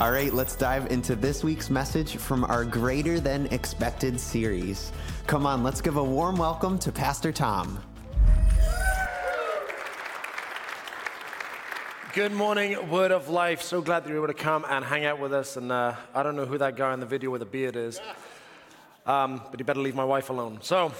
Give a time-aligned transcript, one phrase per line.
[0.00, 4.92] All right, let's dive into this week's message from our Greater Than Expected series.
[5.26, 7.82] Come on, let's give a warm welcome to Pastor Tom.
[12.14, 13.60] Good morning, Word of Life.
[13.60, 15.56] So glad that you're able to come and hang out with us.
[15.56, 18.00] And uh, I don't know who that guy in the video with the beard is,
[19.04, 20.60] um, but you better leave my wife alone.
[20.62, 20.92] So,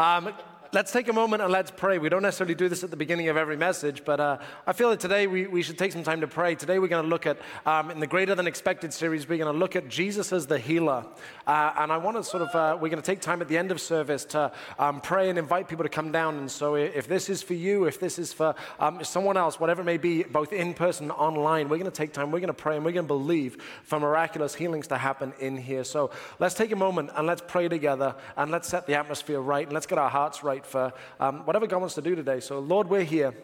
[0.00, 0.34] um,
[0.72, 1.98] let's take a moment and let's pray.
[1.98, 4.88] We don't necessarily do this at the beginning of every message, but uh, I feel
[4.88, 6.54] that today we, we should take some time to pray.
[6.54, 9.52] Today we're going to look at, um, in the Greater Than Expected series, we're going
[9.52, 11.04] to look at Jesus as the healer.
[11.46, 13.58] Uh, and I want to sort of, uh, we're going to take time at the
[13.58, 16.38] end of service to um, pray and invite people to come down.
[16.38, 19.82] And so if this is for you, if this is for um, someone else, whatever
[19.82, 22.54] it may be, both in person, online, we're going to take time, we're going to
[22.54, 25.84] pray, and we're going to believe for miraculous healings to happen in here.
[25.84, 29.66] So let's take a moment and let's pray together and let's set the atmosphere right
[29.66, 32.40] and let's get our hearts right for um, whatever God wants to do today.
[32.40, 33.34] So, Lord, we're here.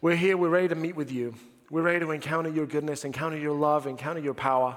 [0.00, 0.36] We're here.
[0.36, 1.34] We're ready to meet with you.
[1.70, 4.76] We're ready to encounter your goodness, encounter your love, encounter your power.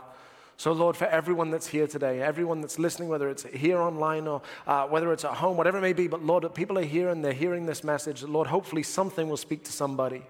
[0.58, 4.42] So, Lord, for everyone that's here today, everyone that's listening, whether it's here online or
[4.66, 7.24] uh, whether it's at home, whatever it may be, but Lord, people are here and
[7.24, 8.24] they're hearing this message.
[8.24, 10.24] Lord, hopefully something will speak to somebody.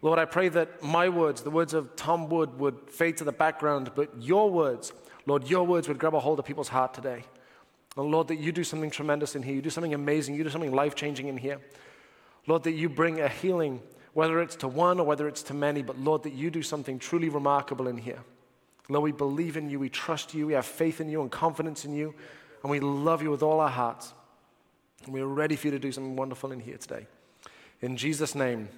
[0.00, 3.30] Lord, I pray that my words, the words of Tom Wood, would fade to the
[3.30, 4.92] background, but your words,
[5.26, 7.24] Lord, your words would grab a hold of people's heart today.
[7.96, 9.54] And Lord, that you do something tremendous in here.
[9.54, 10.34] You do something amazing.
[10.34, 11.60] You do something life changing in here.
[12.46, 13.80] Lord, that you bring a healing,
[14.14, 16.98] whether it's to one or whether it's to many, but Lord, that you do something
[16.98, 18.20] truly remarkable in here.
[18.88, 21.84] Lord, we believe in you, we trust you, we have faith in you and confidence
[21.84, 22.14] in you,
[22.62, 24.12] and we love you with all our hearts.
[25.04, 27.06] And we're ready for you to do something wonderful in here today.
[27.80, 28.68] In Jesus' name,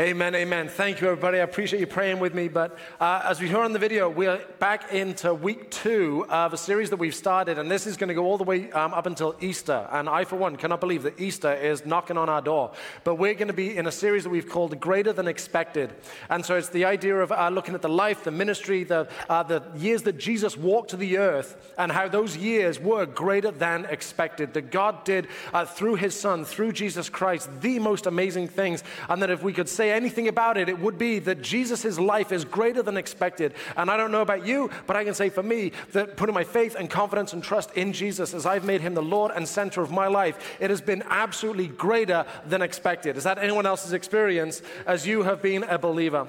[0.00, 0.68] Amen, amen.
[0.68, 1.38] Thank you, everybody.
[1.38, 2.46] I appreciate you praying with me.
[2.46, 6.56] But uh, as we heard on the video, we're back into week two of a
[6.56, 9.06] series that we've started, and this is going to go all the way um, up
[9.06, 9.88] until Easter.
[9.90, 12.70] And I, for one, cannot believe that Easter is knocking on our door.
[13.02, 15.92] But we're going to be in a series that we've called Greater Than Expected.
[16.30, 19.42] And so it's the idea of uh, looking at the life, the ministry, the, uh,
[19.42, 23.84] the years that Jesus walked to the earth, and how those years were greater than
[23.86, 24.54] expected.
[24.54, 28.84] That God did uh, through his Son, through Jesus Christ, the most amazing things.
[29.08, 31.98] And that if we could say, say anything about it, it would be that Jesus'
[31.98, 33.54] life is greater than expected.
[33.76, 36.44] And I don't know about you, but I can say for me that putting my
[36.44, 39.80] faith and confidence and trust in Jesus as I've made him the Lord and center
[39.80, 43.16] of my life, it has been absolutely greater than expected.
[43.16, 46.28] Is that anyone else's experience as you have been a believer?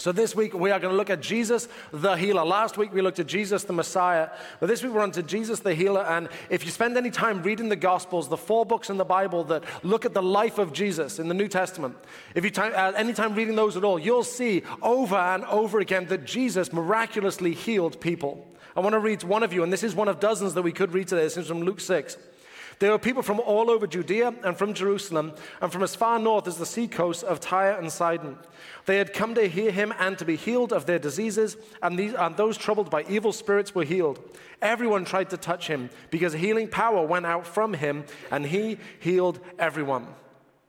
[0.00, 2.44] So, this week we are going to look at Jesus the healer.
[2.44, 4.28] Last week we looked at Jesus the Messiah,
[4.60, 6.02] but this week we're on to Jesus the healer.
[6.02, 9.42] And if you spend any time reading the Gospels, the four books in the Bible
[9.44, 11.96] that look at the life of Jesus in the New Testament,
[12.36, 15.80] if you time, uh, any time reading those at all, you'll see over and over
[15.80, 18.46] again that Jesus miraculously healed people.
[18.76, 20.70] I want to read one of you, and this is one of dozens that we
[20.70, 21.22] could read today.
[21.22, 22.16] This is from Luke 6.
[22.78, 26.46] There were people from all over Judea and from Jerusalem and from as far north
[26.46, 28.38] as the seacoast of Tyre and Sidon.
[28.86, 32.14] They had come to hear him and to be healed of their diseases, and, these,
[32.14, 34.20] and those troubled by evil spirits were healed.
[34.62, 39.40] Everyone tried to touch him because healing power went out from him, and he healed
[39.58, 40.06] everyone.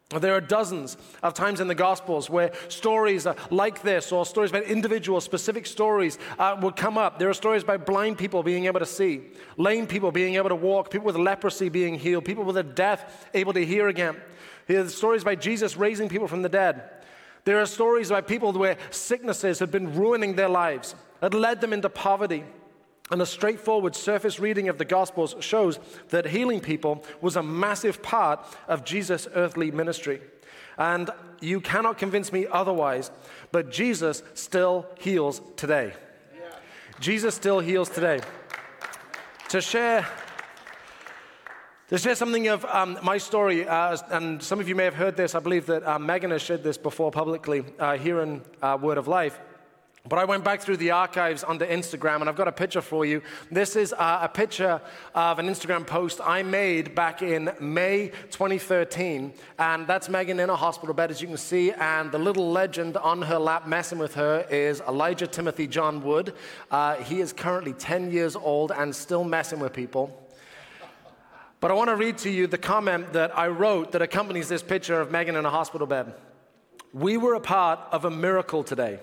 [0.09, 4.63] There are dozens of times in the Gospels where stories like this, or stories about
[4.63, 7.19] individual specific stories, uh, would come up.
[7.19, 9.21] There are stories about blind people being able to see,
[9.55, 13.27] lame people being able to walk, people with leprosy being healed, people with a deaf
[13.35, 14.15] able to hear again.
[14.65, 16.89] There are stories about Jesus raising people from the dead.
[17.45, 21.71] There are stories about people where sicknesses had been ruining their lives, had led them
[21.71, 22.43] into poverty.
[23.11, 28.03] And a straightforward surface reading of the Gospels shows that healing people was a massive
[28.03, 30.21] part of Jesus' earthly ministry.
[30.77, 31.09] And
[31.41, 33.11] you cannot convince me otherwise,
[33.51, 35.93] but Jesus still heals today.
[36.99, 38.19] Jesus still heals today.
[39.49, 40.07] To share,
[41.87, 45.17] to share something of um, my story, uh, and some of you may have heard
[45.17, 48.77] this, I believe that uh, Megan has shared this before publicly uh, here in uh,
[48.79, 49.39] Word of Life.
[50.07, 53.05] But I went back through the archives onto Instagram and I've got a picture for
[53.05, 53.21] you.
[53.51, 54.79] This is uh, a picture
[55.13, 59.33] of an Instagram post I made back in May 2013.
[59.57, 61.73] And that's Megan in a hospital bed, as you can see.
[61.73, 66.33] And the little legend on her lap messing with her is Elijah Timothy John Wood.
[66.71, 70.15] Uh, he is currently 10 years old and still messing with people.
[71.59, 74.63] But I want to read to you the comment that I wrote that accompanies this
[74.63, 76.13] picture of Megan in a hospital bed.
[76.93, 78.99] We were a part of a miracle today.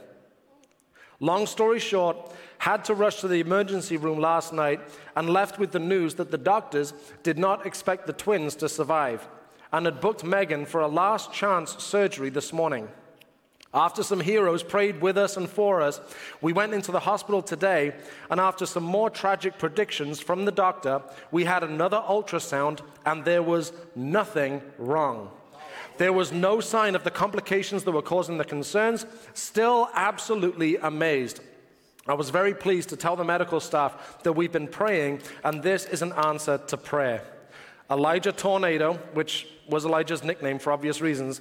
[1.21, 2.17] Long story short,
[2.59, 4.81] had to rush to the emergency room last night
[5.15, 6.93] and left with the news that the doctors
[7.23, 9.27] did not expect the twins to survive
[9.73, 12.89] and had booked Megan for a last chance surgery this morning.
[13.75, 16.01] After some heroes prayed with us and for us,
[16.41, 17.95] we went into the hospital today,
[18.31, 23.43] and after some more tragic predictions from the doctor, we had another ultrasound, and there
[23.43, 25.31] was nothing wrong.
[25.99, 29.07] There was no sign of the complications that were causing the concerns.
[29.35, 31.41] Still absolutely amazed.
[32.09, 35.87] I was very pleased to tell the medical staff that we've been praying, and this
[35.87, 37.25] is an answer to prayer.
[37.91, 41.41] Elijah Tornado, which was Elijah's nickname for obvious reasons,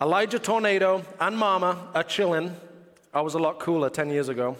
[0.00, 2.56] Elijah Tornado and Mama are chilling.
[3.12, 4.56] I was a lot cooler 10 years ago.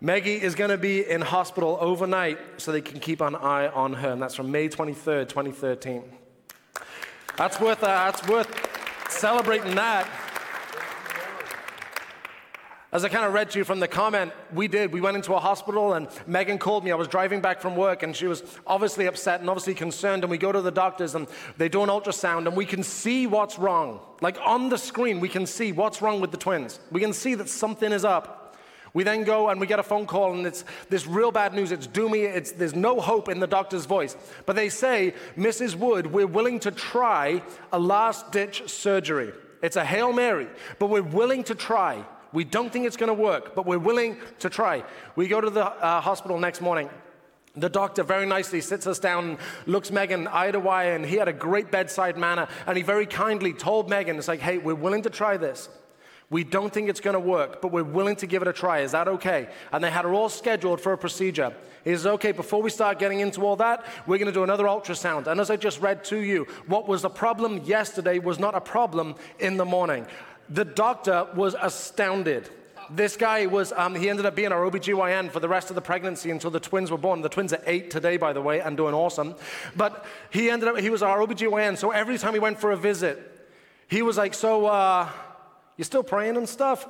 [0.00, 3.94] Maggie is going to be in hospital overnight so they can keep an eye on
[3.94, 6.02] her, and that's from May 23rd, 2013.
[7.36, 8.48] That's worth, uh, that's worth
[9.10, 10.08] celebrating that.
[12.92, 14.90] As I kind of read to you from the comment, we did.
[14.90, 16.92] We went into a hospital and Megan called me.
[16.92, 20.24] I was driving back from work and she was obviously upset and obviously concerned.
[20.24, 21.28] And we go to the doctors and
[21.58, 24.00] they do an ultrasound and we can see what's wrong.
[24.22, 26.80] Like on the screen, we can see what's wrong with the twins.
[26.90, 28.45] We can see that something is up.
[28.96, 31.70] We then go and we get a phone call and it's this real bad news.
[31.70, 32.34] It's doomy.
[32.34, 34.16] It's, there's no hope in the doctor's voice.
[34.46, 35.74] But they say, Mrs.
[35.74, 37.42] Wood, we're willing to try
[37.74, 39.34] a last ditch surgery.
[39.60, 40.48] It's a Hail Mary,
[40.78, 42.06] but we're willing to try.
[42.32, 44.82] We don't think it's going to work, but we're willing to try.
[45.14, 46.88] We go to the uh, hospital next morning.
[47.54, 51.28] The doctor very nicely sits us down, looks Megan eye to eye, and he had
[51.28, 52.48] a great bedside manner.
[52.66, 55.68] And he very kindly told Megan, it's like, hey, we're willing to try this.
[56.28, 58.80] We don't think it's going to work, but we're willing to give it a try.
[58.80, 59.48] Is that okay?
[59.72, 61.54] And they had her all scheduled for a procedure.
[61.84, 64.64] He says, okay, before we start getting into all that, we're going to do another
[64.64, 65.28] ultrasound.
[65.28, 68.60] And as I just read to you, what was a problem yesterday was not a
[68.60, 70.04] problem in the morning.
[70.48, 72.50] The doctor was astounded.
[72.90, 75.82] This guy was, um, he ended up being our OBGYN for the rest of the
[75.82, 77.20] pregnancy until the twins were born.
[77.20, 79.36] The twins are eight today, by the way, and doing awesome.
[79.76, 81.78] But he ended up, he was our OBGYN.
[81.78, 83.48] So every time he went for a visit,
[83.86, 85.08] he was like, So, uh,
[85.76, 86.86] you still praying and stuff?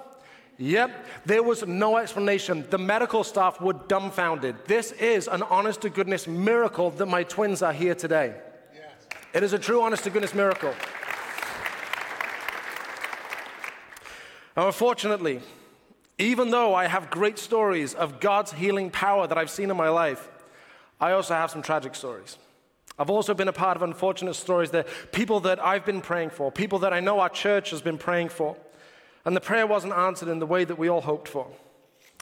[0.58, 2.66] Yep, there was no explanation.
[2.70, 4.56] The medical staff were dumbfounded.
[4.66, 8.34] This is an honest to goodness miracle that my twins are here today.
[8.74, 8.92] Yes.
[9.34, 10.72] It is a true honest to goodness miracle.
[14.56, 15.42] Now, unfortunately,
[16.18, 19.90] even though I have great stories of God's healing power that I've seen in my
[19.90, 20.30] life,
[20.98, 22.38] I also have some tragic stories.
[22.98, 26.50] I've also been a part of unfortunate stories that people that I've been praying for,
[26.50, 28.56] people that I know our church has been praying for,
[29.26, 31.48] and the prayer wasn't answered in the way that we all hoped for.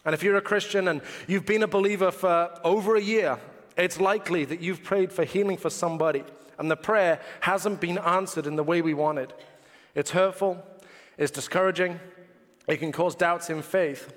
[0.04, 3.38] And if you're a Christian and you've been a believer for over a year,
[3.76, 6.24] it's likely that you've prayed for healing for somebody,
[6.58, 9.32] and the prayer hasn't been answered in the way we wanted.
[9.94, 10.64] It's hurtful,
[11.18, 12.00] it's discouraging,
[12.66, 14.12] it can cause doubts in faith.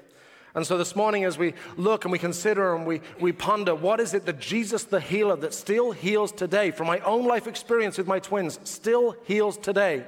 [0.55, 3.99] And so this morning, as we look and we consider and we, we ponder, what
[3.99, 7.97] is it that Jesus the healer that still heals today, from my own life experience
[7.97, 10.05] with my twins, still heals today?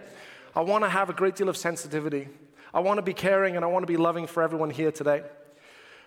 [0.56, 2.30] I want to have a great deal of sensitivity.
[2.74, 5.24] I want to be caring and I want to be loving for everyone here today.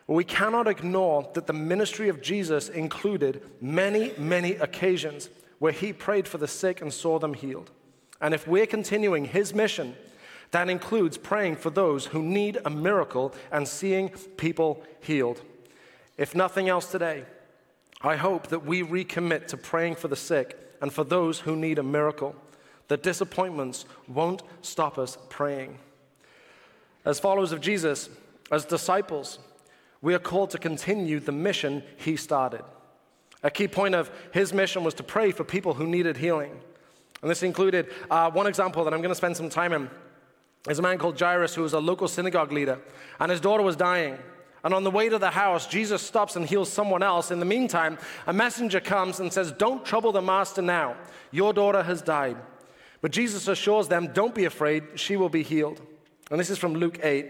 [0.06, 6.26] We cannot ignore that the ministry of Jesus included many, many occasions where he prayed
[6.26, 7.70] for the sick and saw them healed.
[8.20, 9.96] And if we're continuing his mission,
[10.50, 15.40] that includes praying for those who need a miracle and seeing people healed.
[16.18, 17.24] If nothing else today,
[18.02, 21.78] I hope that we recommit to praying for the sick and for those who need
[21.78, 22.34] a miracle.
[22.88, 25.78] That disappointments won't stop us praying.
[27.04, 28.08] As followers of Jesus,
[28.50, 29.38] as disciples,
[30.00, 32.62] we are called to continue the mission he started.
[33.42, 36.60] A key point of his mission was to pray for people who needed healing.
[37.22, 39.90] And this included uh, one example that I'm going to spend some time in
[40.64, 42.78] there's a man called Jairus who was a local synagogue leader,
[43.18, 44.18] and his daughter was dying.
[44.64, 47.32] And on the way to the house, Jesus stops and heals someone else.
[47.32, 47.98] In the meantime,
[48.28, 50.96] a messenger comes and says, Don't trouble the master now.
[51.32, 52.36] Your daughter has died.
[53.00, 55.80] But Jesus assures them, Don't be afraid, she will be healed.
[56.32, 57.28] And this is from Luke 8.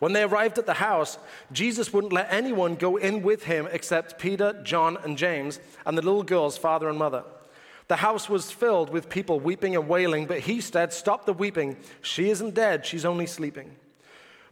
[0.00, 1.16] When they arrived at the house,
[1.52, 6.02] Jesus wouldn't let anyone go in with him except Peter, John, and James, and the
[6.02, 7.22] little girl's father and mother.
[7.86, 11.76] The house was filled with people weeping and wailing, but he said, Stop the weeping.
[12.02, 13.70] She isn't dead, she's only sleeping.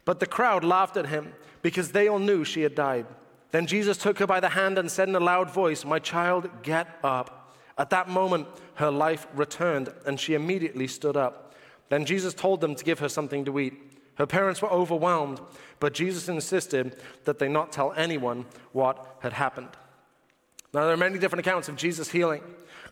[0.04, 3.06] But the crowd laughed at him because they all knew she had died.
[3.50, 6.48] Then Jesus took her by the hand and said in a loud voice, My child,
[6.62, 7.56] get up.
[7.76, 11.45] At that moment, her life returned, and she immediately stood up.
[11.88, 13.74] Then Jesus told them to give her something to eat.
[14.16, 15.40] Her parents were overwhelmed,
[15.78, 19.68] but Jesus insisted that they not tell anyone what had happened.
[20.72, 22.42] Now, there are many different accounts of Jesus healing.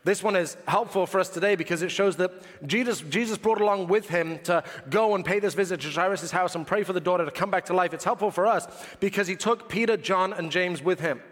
[0.05, 2.31] This one is helpful for us today because it shows that
[2.67, 6.55] Jesus, Jesus brought along with him to go and pay this visit to Jairus' house
[6.55, 7.95] and pray for the daughter to come back to life.
[7.95, 8.67] It's helpful for us
[9.01, 11.23] because he took Peter, John, and James with him.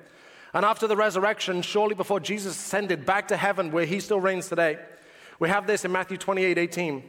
[0.54, 4.48] And after the resurrection, shortly before Jesus ascended back to heaven where he still reigns
[4.48, 4.78] today,
[5.38, 7.02] we have this in Matthew 28 18.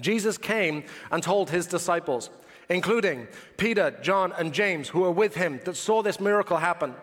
[0.00, 2.30] Jesus came and told his disciples,
[2.68, 6.94] including Peter, John, and James, who were with him, that saw this miracle happen.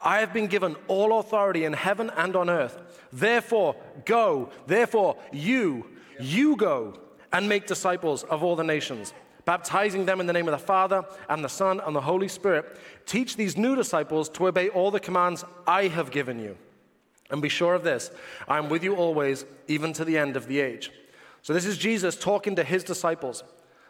[0.00, 3.06] I have been given all authority in heaven and on earth.
[3.12, 4.50] Therefore, go.
[4.66, 5.86] Therefore, you,
[6.20, 6.98] you go
[7.32, 9.12] and make disciples of all the nations,
[9.44, 12.78] baptizing them in the name of the Father and the Son and the Holy Spirit.
[13.06, 16.56] Teach these new disciples to obey all the commands I have given you.
[17.30, 18.10] And be sure of this
[18.46, 20.92] I am with you always, even to the end of the age.
[21.42, 23.44] So, this is Jesus talking to his disciples.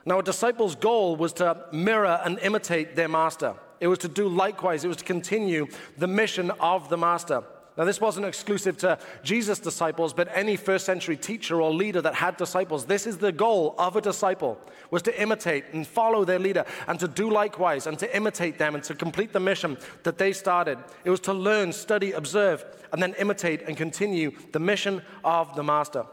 [0.04, 3.54] Now, a disciple's goal was to mirror and imitate their master.
[3.80, 7.42] It was to do likewise, it was to continue the mission of the master.
[7.76, 12.16] Now, this wasn't exclusive to Jesus' disciples, but any first century teacher or leader that
[12.16, 12.86] had disciples.
[12.86, 14.58] This is the goal of a disciple,
[14.90, 18.74] was to imitate and follow their leader and to do likewise and to imitate them
[18.74, 20.78] and to complete the mission that they started.
[21.04, 25.62] It was to learn, study, observe, and then imitate and continue the mission of the
[25.62, 26.04] master.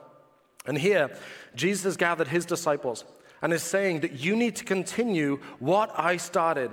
[0.67, 1.15] And here,
[1.55, 3.05] Jesus gathered his disciples
[3.41, 6.72] and is saying that you need to continue what I started.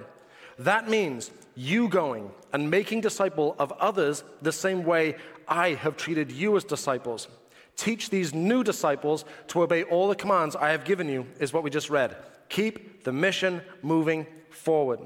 [0.59, 6.33] That means you going and making disciple of others the same way I have treated
[6.33, 7.29] you as disciples.
[7.77, 11.63] Teach these new disciples to obey all the commands I have given you, is what
[11.63, 12.17] we just read.
[12.49, 15.01] Keep the mission moving forward.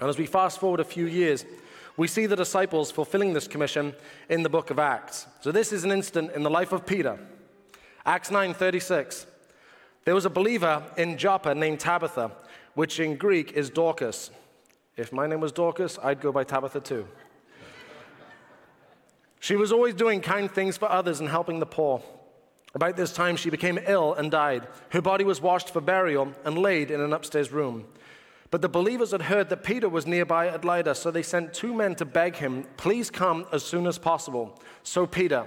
[0.00, 1.44] And as we fast forward a few years,
[1.96, 3.94] we see the disciples fulfilling this commission
[4.28, 5.26] in the book of Acts.
[5.40, 7.18] So this is an instant in the life of Peter.
[8.06, 9.26] Acts 9:36.
[10.04, 12.32] There was a believer in Joppa named Tabitha,
[12.74, 14.30] which in Greek is Dorcas.
[14.96, 17.06] If my name was Dorcas, I'd go by Tabitha too.
[19.40, 22.02] She was always doing kind things for others and helping the poor.
[22.74, 24.66] About this time, she became ill and died.
[24.90, 27.86] Her body was washed for burial and laid in an upstairs room.
[28.50, 31.74] But the believers had heard that Peter was nearby at Lydda, so they sent two
[31.74, 34.58] men to beg him, Please come as soon as possible.
[34.82, 35.46] So Peter,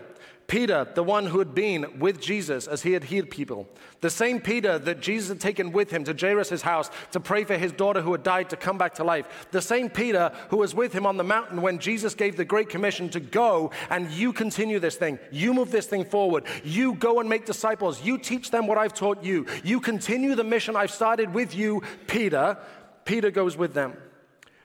[0.52, 3.70] Peter, the one who had been with Jesus as he had healed people,
[4.02, 7.56] the same Peter that Jesus had taken with him to Jairus' house to pray for
[7.56, 10.76] his daughter who had died to come back to life, the same Peter who was
[10.76, 14.34] with him on the mountain when Jesus gave the Great Commission to go and you
[14.34, 15.20] continue this thing.
[15.32, 16.44] You move this thing forward.
[16.66, 18.04] You go and make disciples.
[18.04, 19.46] You teach them what I've taught you.
[19.64, 22.58] You continue the mission I've started with you, Peter.
[23.06, 23.96] Peter goes with them.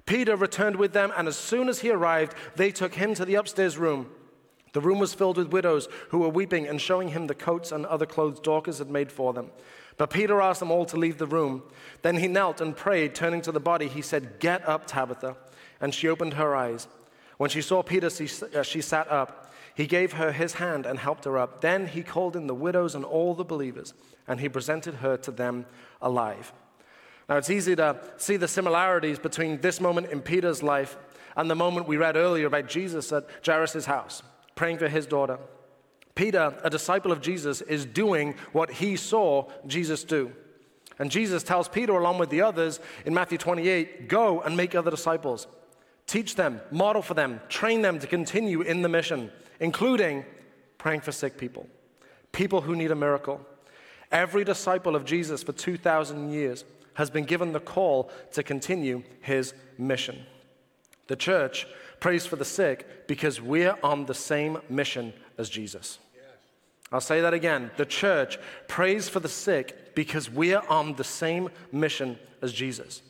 [0.05, 3.37] Peter returned with them, and as soon as he arrived, they took him to the
[3.37, 4.11] upstairs room.
[4.77, 7.87] The room was filled with widows who were weeping and showing him the coats and
[7.87, 9.51] other clothes Dorcas had made for them.
[9.97, 11.63] But Peter asked them all to leave the room.
[12.03, 13.89] Then he knelt and prayed, turning to the body.
[13.89, 15.35] He said, Get up, Tabitha.
[15.81, 16.89] And she opened her eyes.
[17.39, 19.51] When she saw Peter, she, uh, she sat up.
[19.75, 21.63] He gave her his hand and helped her up.
[21.63, 23.95] Then he called in the widows and all the believers,
[24.29, 25.65] and he presented her to them
[26.03, 26.53] alive.
[27.31, 30.99] Now, it's easy to see the similarities between this moment in Peter's life
[31.35, 34.23] and the moment we read earlier about Jesus at Jairus' house
[34.57, 35.39] praying for his daughter.
[36.17, 40.33] Peter, a disciple of Jesus, is doing what he saw Jesus do.
[40.99, 44.91] And Jesus tells Peter, along with the others in Matthew 28, go and make other
[44.91, 45.47] disciples.
[46.07, 50.25] Teach them, model for them, train them to continue in the mission, including
[50.79, 51.69] praying for sick people,
[52.33, 53.41] people who need a miracle.
[54.11, 59.53] Every disciple of Jesus for 2,000 years has been given the call to continue his
[59.77, 60.25] mission.
[61.09, 61.67] The church
[62.01, 65.99] prays for the sick because we're on the same mission as Jesus.
[66.93, 67.71] I'll say that again.
[67.77, 73.03] The church prays for the sick because we're on the same mission as Jesus.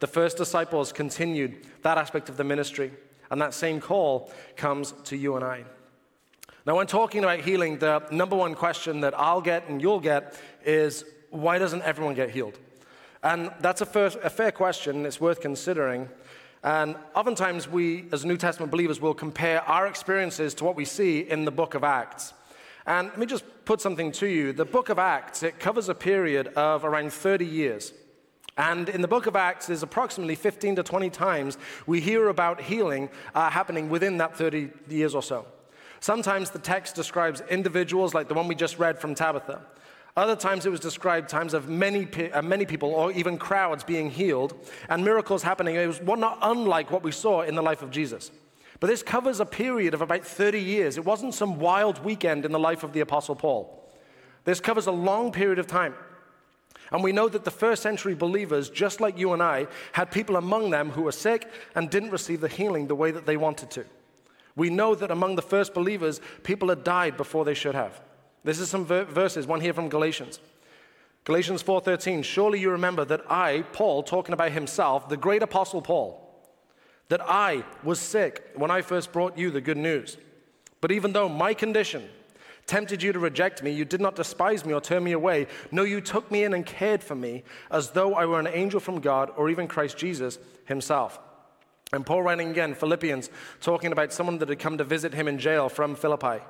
[0.00, 2.92] The first disciples continued that aspect of the ministry,
[3.30, 5.64] and that same call comes to you and I.
[6.66, 10.38] Now, when talking about healing, the number one question that I'll get and you'll get
[10.64, 12.58] is why doesn't everyone get healed?
[13.22, 16.08] And that's a, first, a fair question, it's worth considering.
[16.64, 21.20] And oftentimes, we as New Testament believers will compare our experiences to what we see
[21.20, 22.32] in the book of Acts.
[22.86, 24.54] And let me just put something to you.
[24.54, 27.92] The book of Acts, it covers a period of around 30 years.
[28.56, 32.62] And in the book of Acts, there's approximately 15 to 20 times we hear about
[32.62, 35.44] healing uh, happening within that 30 years or so.
[36.00, 39.60] Sometimes the text describes individuals like the one we just read from Tabitha.
[40.16, 44.10] Other times it was described times of many, uh, many people or even crowds being
[44.10, 44.54] healed
[44.88, 45.74] and miracles happening.
[45.74, 48.30] It was not unlike what we saw in the life of Jesus.
[48.78, 50.96] But this covers a period of about 30 years.
[50.96, 53.82] It wasn't some wild weekend in the life of the Apostle Paul.
[54.44, 55.94] This covers a long period of time.
[56.92, 60.36] And we know that the first century believers, just like you and I, had people
[60.36, 63.70] among them who were sick and didn't receive the healing the way that they wanted
[63.72, 63.84] to.
[64.54, 68.00] We know that among the first believers, people had died before they should have.
[68.44, 70.38] This is some ver- verses, one here from Galatians.
[71.24, 76.20] Galatians 4:13, surely you remember that I, Paul, talking about himself, the great apostle Paul,
[77.08, 80.18] that I was sick when I first brought you the good news.
[80.82, 82.10] But even though my condition
[82.66, 85.46] tempted you to reject me, you did not despise me or turn me away.
[85.70, 88.80] No, you took me in and cared for me as though I were an angel
[88.80, 91.18] from God or even Christ Jesus himself.
[91.92, 95.38] And Paul writing again, Philippians, talking about someone that had come to visit him in
[95.38, 96.42] jail from Philippi.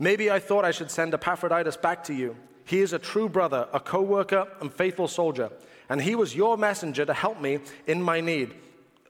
[0.00, 2.34] Maybe I thought I should send Epaphroditus back to you.
[2.64, 5.50] He is a true brother, a co worker, and faithful soldier,
[5.90, 8.54] and he was your messenger to help me in my need.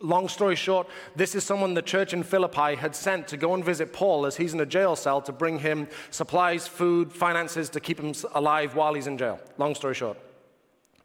[0.00, 3.64] Long story short, this is someone the church in Philippi had sent to go and
[3.64, 7.80] visit Paul as he's in a jail cell to bring him supplies, food, finances to
[7.80, 9.38] keep him alive while he's in jail.
[9.58, 10.18] Long story short.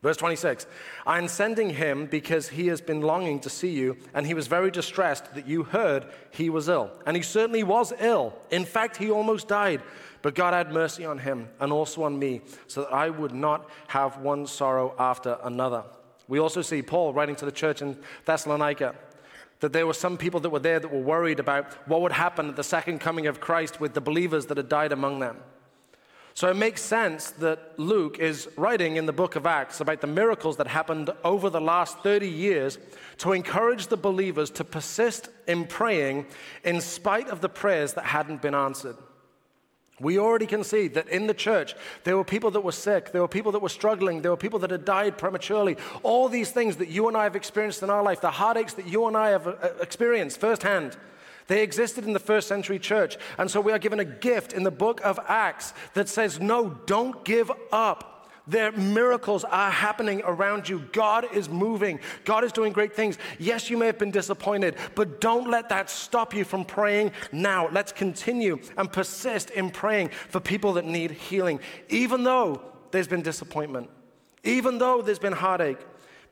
[0.01, 0.67] Verse 26
[1.05, 4.71] I'm sending him because he has been longing to see you, and he was very
[4.71, 6.91] distressed that you heard he was ill.
[7.05, 8.33] And he certainly was ill.
[8.51, 9.81] In fact, he almost died.
[10.21, 13.69] But God had mercy on him and also on me, so that I would not
[13.87, 15.83] have one sorrow after another.
[16.27, 18.95] We also see Paul writing to the church in Thessalonica
[19.59, 22.49] that there were some people that were there that were worried about what would happen
[22.49, 25.37] at the second coming of Christ with the believers that had died among them.
[26.35, 30.07] So it makes sense that Luke is writing in the book of Acts about the
[30.07, 32.77] miracles that happened over the last 30 years
[33.19, 36.25] to encourage the believers to persist in praying
[36.65, 38.97] in spite of the prayers that hadn't been answered.
[40.01, 41.73] We already can see that in the church,
[42.03, 44.59] there were people that were sick, there were people that were struggling, there were people
[44.59, 45.77] that had died prematurely.
[46.03, 48.87] All these things that you and I have experienced in our life, the heartaches that
[48.87, 50.97] you and I have uh, experienced firsthand,
[51.47, 53.17] they existed in the first century church.
[53.37, 56.69] And so we are given a gift in the book of Acts that says, no,
[56.85, 58.11] don't give up.
[58.47, 60.87] Their miracles are happening around you.
[60.91, 61.99] God is moving.
[62.25, 63.17] God is doing great things.
[63.39, 67.69] Yes, you may have been disappointed, but don't let that stop you from praying now.
[67.71, 71.59] Let's continue and persist in praying for people that need healing,
[71.89, 72.61] even though
[72.91, 73.89] there's been disappointment,
[74.43, 75.79] even though there's been heartache.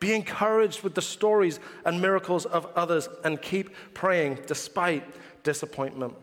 [0.03, 5.05] Be encouraged with the stories and miracles of others and keep praying despite
[5.43, 6.13] disappointment.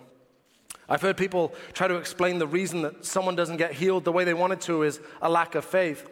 [0.87, 4.25] I've heard people try to explain the reason that someone doesn't get healed the way
[4.25, 6.07] they wanted to is a lack of faith.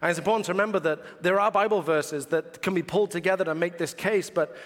[0.00, 3.44] And it's important to remember that there are Bible verses that can be pulled together
[3.44, 4.56] to make this case, but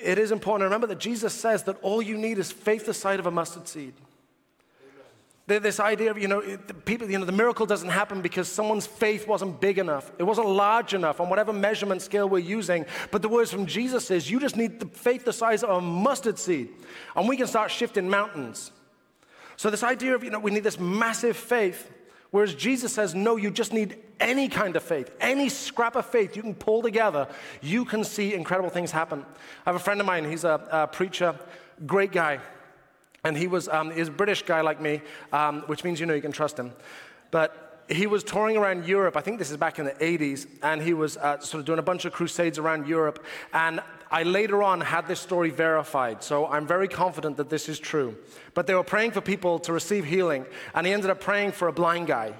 [0.00, 2.94] it is important to remember that Jesus says that all you need is faith the
[2.94, 3.94] size of a mustard seed.
[5.46, 6.40] This idea of, you know,
[6.86, 10.10] people, you know, the miracle doesn't happen because someone's faith wasn't big enough.
[10.18, 12.86] It wasn't large enough on whatever measurement scale we're using.
[13.10, 15.80] But the words from Jesus is you just need the faith the size of a
[15.82, 16.70] mustard seed.
[17.14, 18.72] And we can start shifting mountains.
[19.56, 21.92] So, this idea of, you know, we need this massive faith,
[22.30, 26.36] whereas Jesus says, no, you just need any kind of faith, any scrap of faith
[26.36, 27.28] you can pull together,
[27.60, 29.24] you can see incredible things happen.
[29.66, 31.38] I have a friend of mine, he's a, a preacher,
[31.86, 32.40] great guy.
[33.24, 35.00] And he was um, a British guy like me,
[35.32, 36.72] um, which means you know you can trust him.
[37.30, 39.16] But he was touring around Europe.
[39.16, 41.78] I think this is back in the 80s, and he was uh, sort of doing
[41.78, 43.24] a bunch of crusades around Europe.
[43.52, 47.78] And I later on had this story verified, so I'm very confident that this is
[47.78, 48.16] true.
[48.54, 51.68] But they were praying for people to receive healing, and he ended up praying for
[51.68, 52.34] a blind guy.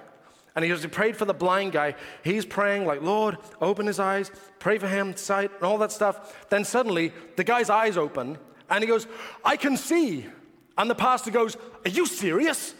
[0.57, 1.97] And he, he prayed for the blind guy.
[2.23, 6.47] He's praying, like, Lord, open his eyes, pray for him, sight, and all that stuff.
[6.49, 8.39] Then suddenly, the guy's eyes open,
[8.71, 9.07] and he goes,
[9.45, 10.27] I can see.
[10.77, 12.75] And the pastor goes, Are you serious?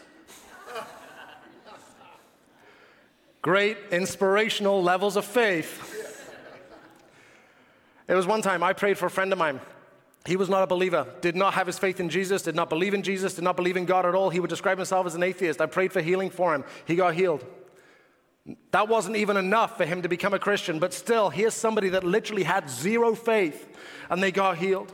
[3.41, 5.91] Great inspirational levels of faith.
[8.07, 9.61] It was one time I prayed for a friend of mine.
[10.25, 12.95] He was not a believer, did not have his faith in Jesus, did not believe
[12.95, 14.31] in Jesus, did not believe in God at all.
[14.31, 15.61] He would describe himself as an atheist.
[15.61, 16.63] I prayed for healing for him.
[16.85, 17.45] He got healed.
[18.71, 22.03] That wasn't even enough for him to become a Christian, but still, here's somebody that
[22.03, 23.67] literally had zero faith
[24.09, 24.91] and they got healed.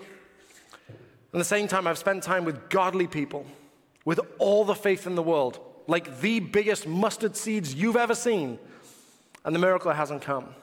[1.34, 3.46] At the same time, I've spent time with godly people
[4.04, 8.60] with all the faith in the world, like the biggest mustard seeds you've ever seen,
[9.46, 10.56] and the miracle hasn't come.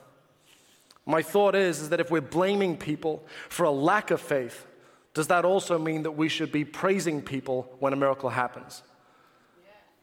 [1.06, 4.66] My thought is, is that if we're blaming people for a lack of faith,
[5.14, 8.82] does that also mean that we should be praising people when a miracle happens?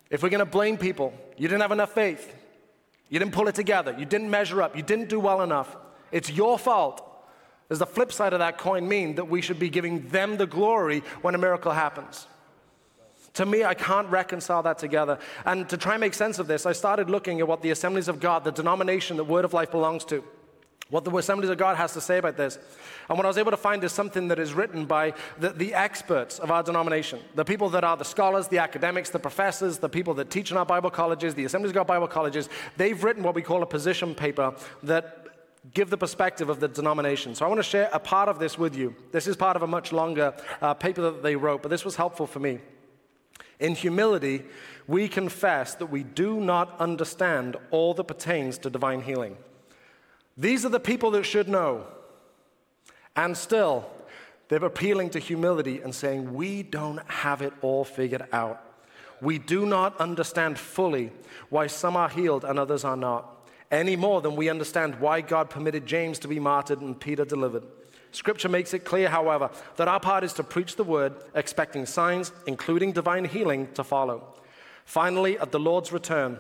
[0.10, 2.34] If we're going to blame people, you didn't have enough faith,
[3.10, 5.76] you didn't pull it together, you didn't measure up, you didn't do well enough,
[6.12, 7.02] it's your fault.
[7.70, 10.46] Does the flip side of that coin mean that we should be giving them the
[10.46, 12.28] glory when a miracle happens?
[13.36, 15.20] To me, I can't reconcile that together.
[15.46, 18.08] And to try and make sense of this, I started looking at what the Assemblies
[18.08, 20.24] of God, the denomination that Word of Life belongs to,
[20.90, 22.58] what the Assemblies of God has to say about this.
[23.10, 25.74] And what I was able to find is something that is written by the, the,
[25.74, 29.90] experts of our denomination, the people that are the scholars, the academics, the professors, the
[29.90, 32.48] people that teach in our Bible colleges, the Assemblies of God Bible colleges.
[32.78, 35.25] They've written what we call a position paper that
[35.74, 37.36] give the perspective of the denomination.
[37.36, 38.96] So I want to share a part of this with you.
[39.12, 41.96] This is part of a much longer uh, paper that they wrote, but this was
[41.96, 42.60] helpful for me.
[43.60, 44.44] In humility,
[44.88, 49.38] we confess that we do not understand all that pertains to divine healing.
[50.38, 51.88] These are the people that should know.
[53.16, 53.90] And still,
[54.50, 58.62] they're appealing to humility and saying, We don't have it all figured out.
[59.22, 61.12] We do not understand fully
[61.50, 63.35] why some are healed and others are not
[63.76, 67.64] any more than we understand why God permitted James to be martyred and Peter delivered.
[68.12, 72.32] Scripture makes it clear, however, that our part is to preach the word, expecting signs,
[72.48, 74.34] including divine healing, to follow.
[74.86, 76.40] Finally, at the Lord's return,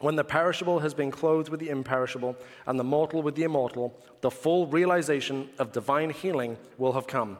[0.00, 3.96] when the perishable has been clothed with the imperishable and the mortal with the immortal,
[4.22, 7.38] the full realization of divine healing will have come.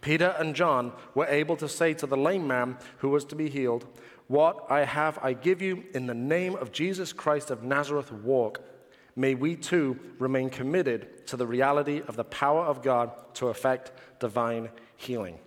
[0.00, 3.48] Peter and John were able to say to the lame man who was to be
[3.48, 3.86] healed,
[4.26, 8.60] What I have, I give you in the name of Jesus Christ of Nazareth, walk.
[9.14, 13.92] May we too remain committed to the reality of the power of God to effect
[14.20, 15.38] divine healing.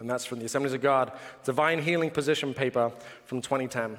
[0.00, 1.12] And that's from the Assemblies of God
[1.44, 2.90] Divine Healing Position paper
[3.26, 3.98] from 2010.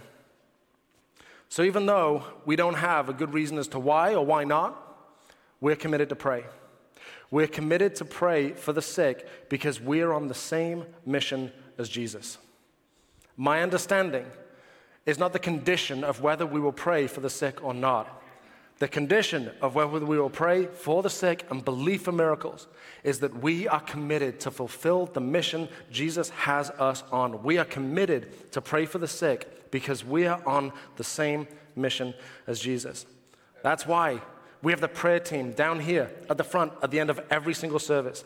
[1.47, 4.77] So even though we don't have a good reason as to why or why not,
[5.59, 6.45] we're committed to pray.
[7.29, 12.37] We're committed to pray for the sick because we're on the same mission as Jesus.
[13.37, 14.25] My understanding
[15.05, 18.20] is not the condition of whether we will pray for the sick or not.
[18.81, 22.67] The condition of whether we will pray for the sick and believe for miracles
[23.03, 27.43] is that we are committed to fulfill the mission Jesus has us on.
[27.43, 32.15] We are committed to pray for the sick because we are on the same mission
[32.47, 33.05] as Jesus.
[33.61, 34.19] That's why
[34.63, 37.53] we have the prayer team down here at the front at the end of every
[37.53, 38.25] single service.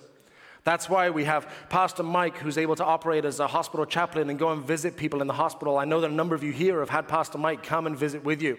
[0.64, 4.40] That's why we have Pastor Mike, who's able to operate as a hospital chaplain and
[4.40, 5.78] go and visit people in the hospital.
[5.78, 8.24] I know that a number of you here have had Pastor Mike come and visit
[8.24, 8.58] with you.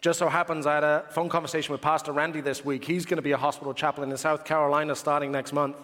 [0.00, 2.84] Just so happens I had a phone conversation with Pastor Randy this week.
[2.84, 5.76] He's going to be a hospital chaplain in South Carolina starting next month.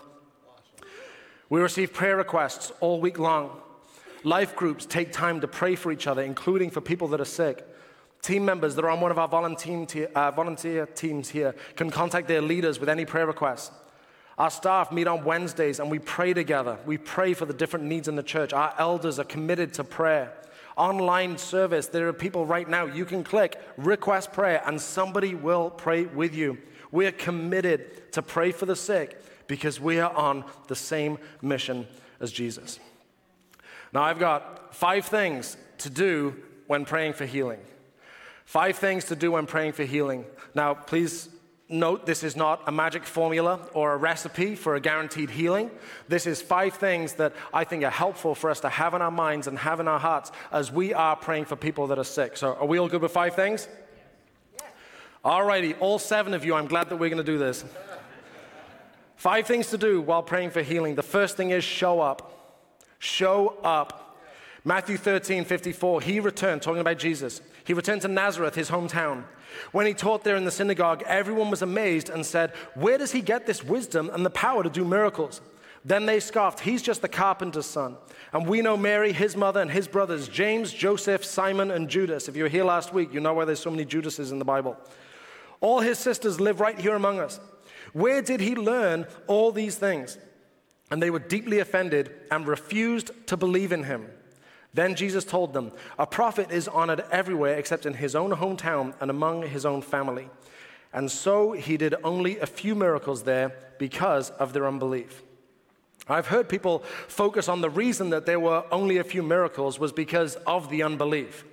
[1.48, 3.60] We receive prayer requests all week long.
[4.24, 7.66] Life groups take time to pray for each other, including for people that are sick.
[8.22, 12.28] Team members that are on one of our volunteer, uh, volunteer teams here can contact
[12.28, 13.72] their leaders with any prayer requests.
[14.38, 16.78] Our staff meet on Wednesdays and we pray together.
[16.86, 18.52] We pray for the different needs in the church.
[18.52, 20.32] Our elders are committed to prayer
[20.76, 21.86] online service.
[21.86, 26.34] There are people right now, you can click request prayer and somebody will pray with
[26.34, 26.58] you.
[26.90, 31.86] We are committed to pray for the sick because we are on the same mission
[32.20, 32.78] as Jesus.
[33.92, 37.60] Now, I've got five things to do when praying for healing.
[38.44, 40.24] Five things to do when praying for healing.
[40.54, 41.28] Now, please
[41.72, 45.70] Note, this is not a magic formula or a recipe for a guaranteed healing.
[46.06, 49.10] This is five things that I think are helpful for us to have in our
[49.10, 52.36] minds and have in our hearts as we are praying for people that are sick.
[52.36, 53.68] So, are we all good with five things?
[55.24, 57.64] All righty, all seven of you, I'm glad that we're going to do this.
[59.16, 60.94] Five things to do while praying for healing.
[60.94, 62.60] The first thing is show up.
[62.98, 64.11] Show up.
[64.64, 67.40] Matthew 13, 54, he returned, talking about Jesus.
[67.64, 69.24] He returned to Nazareth, his hometown.
[69.72, 73.22] When he taught there in the synagogue, everyone was amazed and said, Where does he
[73.22, 75.40] get this wisdom and the power to do miracles?
[75.84, 77.96] Then they scoffed, He's just the carpenter's son.
[78.32, 82.28] And we know Mary, his mother, and his brothers, James, Joseph, Simon, and Judas.
[82.28, 84.44] If you were here last week, you know why there's so many Judases in the
[84.44, 84.76] Bible.
[85.60, 87.40] All his sisters live right here among us.
[87.92, 90.18] Where did he learn all these things?
[90.90, 94.06] And they were deeply offended and refused to believe in him.
[94.74, 99.10] Then Jesus told them, A prophet is honored everywhere except in his own hometown and
[99.10, 100.30] among his own family.
[100.92, 105.22] And so he did only a few miracles there because of their unbelief.
[106.08, 109.92] I've heard people focus on the reason that there were only a few miracles was
[109.92, 111.44] because of the unbelief.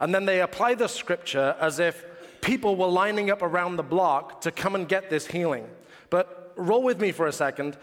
[0.00, 2.04] And then they apply the scripture as if
[2.40, 5.68] people were lining up around the block to come and get this healing.
[6.10, 7.76] But roll with me for a second.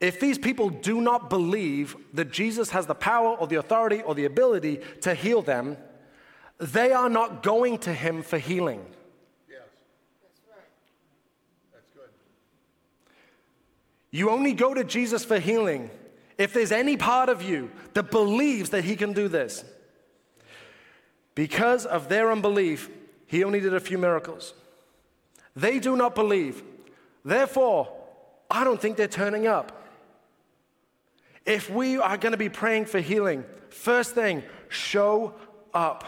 [0.00, 4.14] If these people do not believe that Jesus has the power or the authority or
[4.14, 5.76] the ability to heal them,
[6.58, 8.84] they are not going to him for healing.
[9.48, 9.60] Yes.
[10.22, 10.68] That's right.
[11.72, 12.10] That's good.
[14.10, 15.90] You only go to Jesus for healing
[16.36, 19.64] if there's any part of you that believes that he can do this.
[21.34, 22.88] Because of their unbelief,
[23.26, 24.54] he only did a few miracles.
[25.54, 26.62] They do not believe.
[27.24, 27.92] Therefore,
[28.50, 29.74] I don't think they're turning up.
[31.48, 35.34] If we are going to be praying for healing, first thing, show
[35.72, 36.04] up.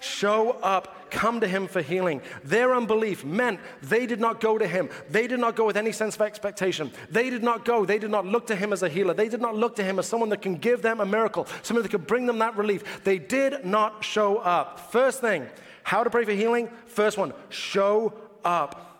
[0.00, 1.12] Show up.
[1.12, 2.22] Come to Him for healing.
[2.42, 4.90] Their unbelief meant they did not go to Him.
[5.08, 6.90] They did not go with any sense of expectation.
[7.08, 7.84] They did not go.
[7.84, 9.14] They did not look to Him as a healer.
[9.14, 11.84] They did not look to Him as someone that can give them a miracle, someone
[11.84, 13.04] that could bring them that relief.
[13.04, 14.90] They did not show up.
[14.90, 15.46] First thing,
[15.84, 16.68] how to pray for healing?
[16.86, 18.12] First one, show
[18.44, 18.91] up.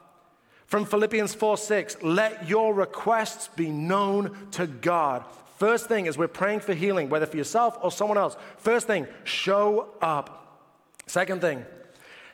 [0.72, 5.22] From Philippians 4 6, let your requests be known to God.
[5.58, 8.38] First thing is we're praying for healing, whether for yourself or someone else.
[8.56, 10.64] First thing, show up.
[11.06, 11.66] Second thing,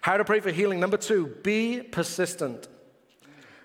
[0.03, 0.79] how to pray for healing.
[0.79, 2.68] Number two, be persistent.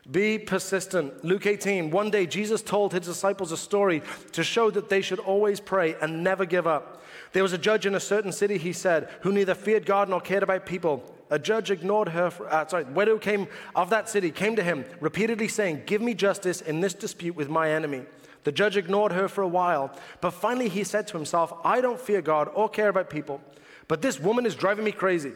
[0.09, 1.23] Be persistent.
[1.23, 5.19] Luke 18, one day Jesus told his disciples a story to show that they should
[5.19, 7.03] always pray and never give up.
[7.31, 10.19] There was a judge in a certain city, he said, who neither feared God nor
[10.19, 12.29] cared about people A judge ignored her.
[12.29, 16.13] For, uh, sorry, widow came of that city came to him repeatedly saying, "Give me
[16.13, 18.05] justice in this dispute with my enemy."
[18.43, 21.99] The judge ignored her for a while, but finally he said to himself, "I don't
[21.99, 23.41] fear God or care about people,
[23.87, 25.33] but this woman is driving me crazy.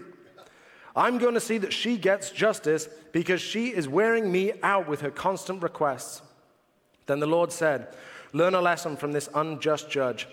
[0.95, 5.01] I'm going to see that she gets justice because she is wearing me out with
[5.01, 6.21] her constant requests."
[7.07, 7.87] Then the Lord said,
[8.33, 10.27] "Learn a lesson from this unjust judge."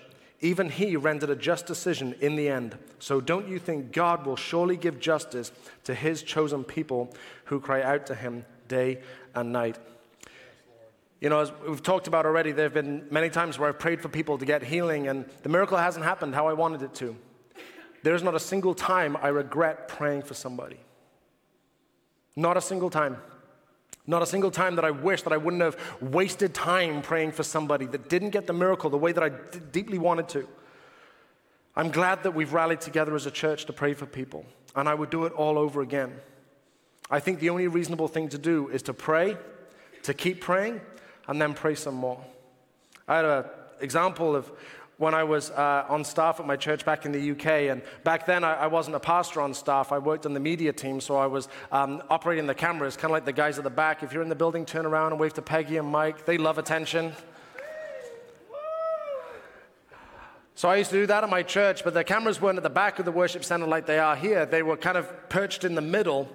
[0.44, 2.76] Even he rendered a just decision in the end.
[2.98, 5.50] So don't you think God will surely give justice
[5.85, 7.14] to his chosen people
[7.46, 9.00] who cry out to him day
[9.35, 9.78] and night?
[11.22, 14.02] You know, as we've talked about already, there have been many times where I've prayed
[14.02, 17.16] for people to get healing, and the miracle hasn't happened how I wanted it to.
[18.02, 20.78] There's not a single time I regret praying for somebody.
[22.37, 23.16] Not a single time.
[24.07, 27.43] Not a single time that I wish that I wouldn't have wasted time praying for
[27.43, 30.47] somebody that didn't get the miracle the way that I d- deeply wanted to.
[31.75, 34.45] I'm glad that we've rallied together as a church to pray for people,
[34.77, 36.12] and I would do it all over again.
[37.11, 39.37] I think the only reasonable thing to do is to pray,
[40.03, 40.81] to keep praying,
[41.27, 42.23] and then pray some more.
[43.09, 43.45] I had an
[43.81, 44.53] example of
[44.98, 47.46] when I was uh, on staff at my church back in the UK.
[47.70, 49.90] And back then, I, I, wasn't a pastor on staff.
[49.90, 53.11] I worked on the media team, so I was um, operating the cameras, kind of
[53.12, 54.02] like the guys at the back.
[54.02, 56.24] If you're in the building, turn around and wave to Peggy and Mike.
[56.24, 57.12] They love attention.
[60.57, 62.70] So I used to do that at my church, but the cameras weren't at the
[62.70, 64.46] back of the worship center like they are here.
[64.46, 66.28] They were kind of perched in the middle.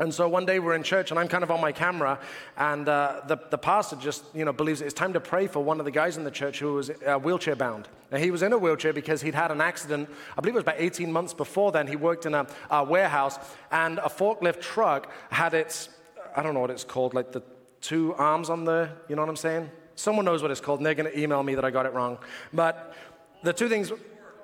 [0.00, 2.18] And so one day we're in church and I'm kind of on my camera,
[2.56, 5.78] and uh, the, the pastor just you know believes it's time to pray for one
[5.78, 7.86] of the guys in the church who was uh, wheelchair bound.
[8.10, 10.08] And he was in a wheelchair because he'd had an accident.
[10.36, 11.86] I believe it was about 18 months before then.
[11.86, 13.38] He worked in a, a warehouse,
[13.70, 15.88] and a forklift truck had its
[16.34, 17.42] I don't know what it's called, like the
[17.80, 19.70] two arms on the you know what I'm saying?
[19.94, 21.92] Someone knows what it's called, and they're going to email me that I got it
[21.92, 22.18] wrong.
[22.52, 22.96] But
[23.44, 23.92] the two things,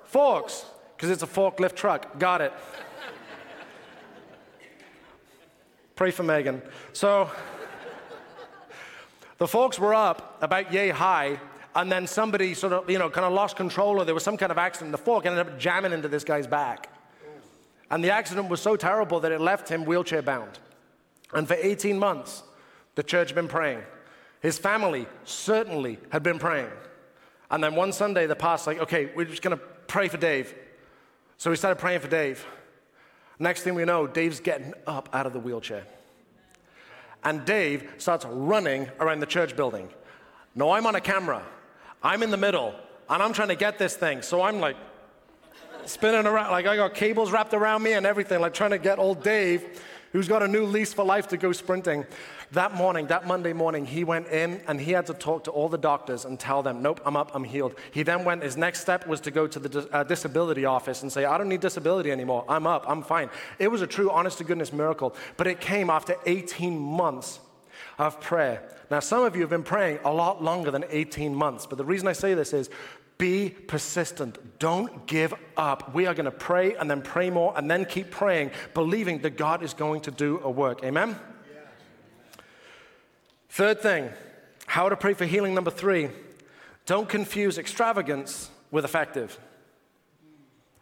[0.05, 0.65] forks,
[0.97, 2.21] because it's a forklift truck.
[2.21, 2.53] Got it.
[6.01, 6.63] Pray for Megan.
[6.95, 7.31] So
[9.37, 11.39] the folks were up about yay high,
[11.75, 14.39] and then somebody sort of, you know, kind of lost control, or there was some
[14.39, 14.93] kind of accident.
[14.93, 16.89] The fork ended up jamming into this guy's back.
[17.91, 20.59] And the accident was so terrible that it left him wheelchair bound.
[21.35, 22.45] And for 18 months,
[22.95, 23.83] the church had been praying.
[24.41, 26.71] His family certainly had been praying.
[27.51, 30.55] And then one Sunday, the pastor like, okay, we're just going to pray for Dave.
[31.37, 32.47] So we started praying for Dave.
[33.41, 35.85] Next thing we know, Dave's getting up out of the wheelchair.
[37.25, 39.89] And Dave starts running around the church building.
[40.55, 41.43] No, I'm on a camera.
[42.03, 42.75] I'm in the middle,
[43.09, 44.21] and I'm trying to get this thing.
[44.21, 44.77] So I'm like
[45.87, 48.99] spinning around, like I got cables wrapped around me and everything, like trying to get
[48.99, 52.05] old Dave, who's got a new lease for life, to go sprinting.
[52.53, 55.69] That morning, that Monday morning, he went in and he had to talk to all
[55.69, 57.77] the doctors and tell them, nope, I'm up, I'm healed.
[57.93, 61.13] He then went, his next step was to go to the uh, disability office and
[61.13, 62.45] say, I don't need disability anymore.
[62.49, 63.31] I'm up, I'm fine.
[63.61, 67.39] It was a true, honest to goodness miracle, but it came after 18 months
[67.99, 68.69] of prayer.
[68.91, 71.85] Now, some of you have been praying a lot longer than 18 months, but the
[71.85, 72.69] reason I say this is
[73.17, 74.59] be persistent.
[74.59, 75.95] Don't give up.
[75.95, 79.37] We are going to pray and then pray more and then keep praying, believing that
[79.37, 80.83] God is going to do a work.
[80.83, 81.17] Amen?
[83.51, 84.09] Third thing,
[84.67, 86.11] how to pray for healing number three.
[86.87, 89.39] Don't confuse extravagance with effective.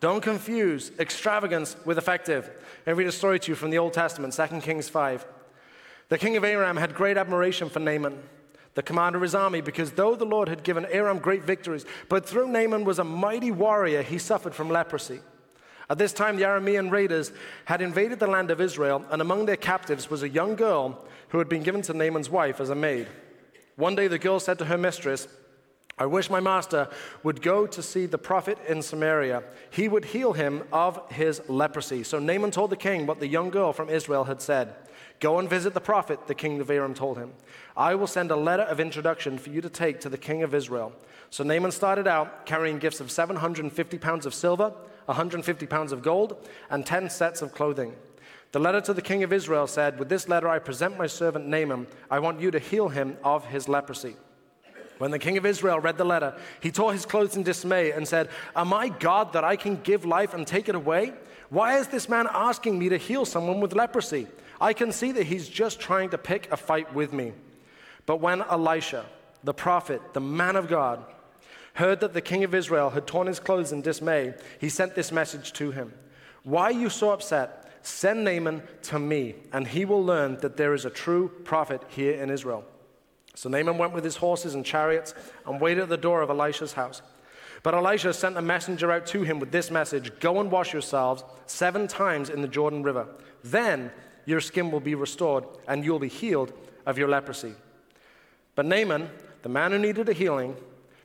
[0.00, 2.50] Don't confuse extravagance with effective.
[2.87, 5.26] I read a story to you from the Old Testament, 2 Kings 5.
[6.11, 8.22] The king of Aram had great admiration for Naaman,
[8.74, 12.26] the commander of his army, because though the Lord had given Aram great victories, but
[12.26, 15.20] through Naaman was a mighty warrior, he suffered from leprosy.
[15.90, 17.33] At this time, the Aramean raiders
[17.64, 21.38] had invaded the land of Israel, and among their captives was a young girl who
[21.38, 23.07] had been given to Naaman's wife as a maid.
[23.77, 25.29] One day, the girl said to her mistress,
[25.99, 26.88] I wish my master
[27.25, 29.43] would go to see the prophet in Samaria.
[29.71, 32.05] He would heal him of his leprosy.
[32.05, 34.75] So Naaman told the king what the young girl from Israel had said.
[35.19, 37.33] Go and visit the prophet, the king of Aram told him.
[37.77, 40.55] I will send a letter of introduction for you to take to the king of
[40.55, 40.93] Israel.
[41.31, 44.73] So Naaman started out carrying gifts of 750 pounds of silver
[45.09, 46.37] 150 pounds of gold,
[46.71, 47.95] and 10 sets of clothing.
[48.53, 51.47] The letter to the king of Israel said, With this letter I present my servant
[51.47, 51.87] Naaman.
[52.11, 54.17] I want you to heal him of his leprosy.
[54.99, 58.07] When the king of Israel read the letter, he tore his clothes in dismay and
[58.07, 61.13] said, Am I God that I can give life and take it away?
[61.51, 64.27] Why is this man asking me to heal someone with leprosy?
[64.61, 67.33] I can see that he's just trying to pick a fight with me.
[68.07, 69.07] But when Elisha,
[69.45, 71.05] the prophet, the man of God,
[71.75, 75.13] heard that the king of Israel had torn his clothes in dismay, he sent this
[75.13, 75.93] message to him
[76.43, 77.58] Why are you so upset?
[77.83, 82.21] Send Naaman to me, and he will learn that there is a true prophet here
[82.21, 82.64] in Israel.
[83.35, 85.14] So Naaman went with his horses and chariots
[85.47, 87.03] and waited at the door of Elisha's house.
[87.62, 91.25] But Elisha sent a messenger out to him with this message Go and wash yourselves
[91.47, 93.07] seven times in the Jordan River.
[93.45, 93.91] Then
[94.27, 96.53] your skin will be restored, and you'll be healed
[96.85, 97.55] of your leprosy.
[98.55, 99.09] But Naaman,
[99.43, 100.57] the man who needed a healing,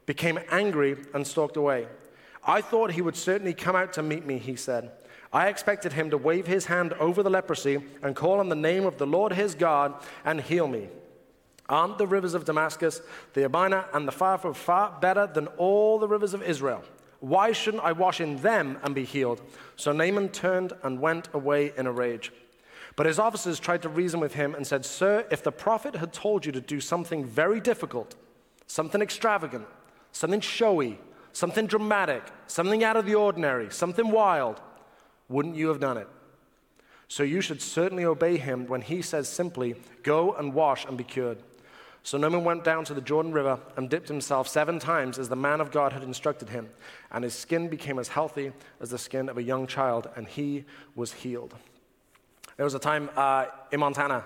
[0.06, 1.88] became angry and stalked away.
[2.46, 4.92] I thought he would certainly come out to meet me, he said.
[5.34, 8.86] I expected him to wave his hand over the leprosy and call on the name
[8.86, 10.90] of the Lord his God and heal me.
[11.68, 13.02] Aren't the rivers of Damascus,
[13.34, 16.84] the Abana, and the Pharpar far better than all the rivers of Israel?
[17.20, 19.42] Why shouldn't I wash in them and be healed?
[19.76, 22.32] So Naaman turned and went away in a rage.
[22.96, 26.14] But his officers tried to reason with him and said, Sir, if the prophet had
[26.14, 28.14] told you to do something very difficult,
[28.68, 29.66] something extravagant,
[30.12, 31.00] something showy,
[31.32, 34.62] something dramatic, something out of the ordinary, something wild,
[35.30, 36.08] wouldn't you have done it?
[37.08, 41.04] So you should certainly obey him when he says simply, Go and wash and be
[41.04, 41.38] cured.
[42.02, 45.36] So Naaman went down to the Jordan River and dipped himself seven times as the
[45.38, 46.70] man of God had instructed him,
[47.12, 50.66] and his skin became as healthy as the skin of a young child, and he
[50.96, 51.56] was healed.
[52.58, 54.26] There was a time uh, in Montana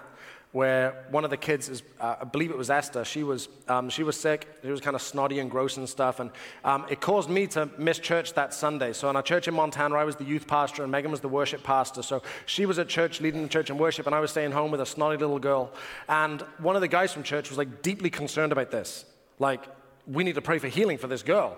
[0.57, 3.91] where one of the kids, is, uh, I believe it was Esther, she was, um,
[3.91, 4.47] she was sick.
[4.63, 6.19] She was kind of snotty and gross and stuff.
[6.19, 6.31] And
[6.63, 8.91] um, it caused me to miss church that Sunday.
[8.93, 11.27] So in our church in Montana, I was the youth pastor and Megan was the
[11.29, 12.01] worship pastor.
[12.01, 14.71] So she was at church leading the church in worship and I was staying home
[14.71, 15.71] with a snotty little girl.
[16.09, 19.05] And one of the guys from church was like deeply concerned about this.
[19.37, 19.63] Like,
[20.07, 21.55] we need to pray for healing for this girl.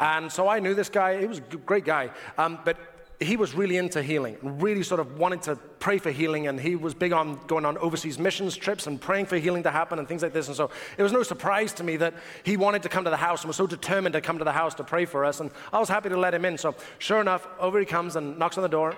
[0.00, 1.20] And so I knew this guy.
[1.20, 2.12] He was a great guy.
[2.38, 2.78] Um, but
[3.20, 6.76] he was really into healing, really sort of wanted to pray for healing, and he
[6.76, 10.06] was big on going on overseas missions trips and praying for healing to happen and
[10.06, 10.46] things like this.
[10.46, 13.16] And so it was no surprise to me that he wanted to come to the
[13.16, 15.40] house and was so determined to come to the house to pray for us.
[15.40, 16.56] And I was happy to let him in.
[16.58, 18.94] So sure enough, over he comes and knocks on the door,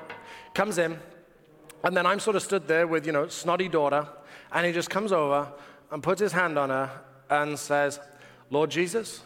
[0.52, 0.98] comes in,
[1.82, 4.06] and then I'm sort of stood there with, you know, snotty daughter,
[4.52, 5.50] and he just comes over
[5.90, 6.90] and puts his hand on her
[7.30, 7.98] and says,
[8.50, 9.22] Lord Jesus,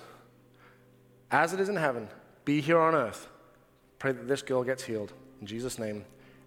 [1.32, 2.08] as it is in heaven,
[2.44, 3.26] be here on earth
[3.98, 5.12] Pray that this girl gets healed.
[5.40, 6.04] In Jesus' name,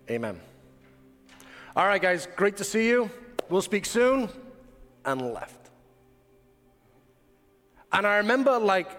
[0.10, 0.40] amen.
[1.76, 3.10] All right, guys, great to see you.
[3.50, 4.30] We'll speak soon.
[5.06, 5.70] And left.
[7.94, 8.90] And I remember, like,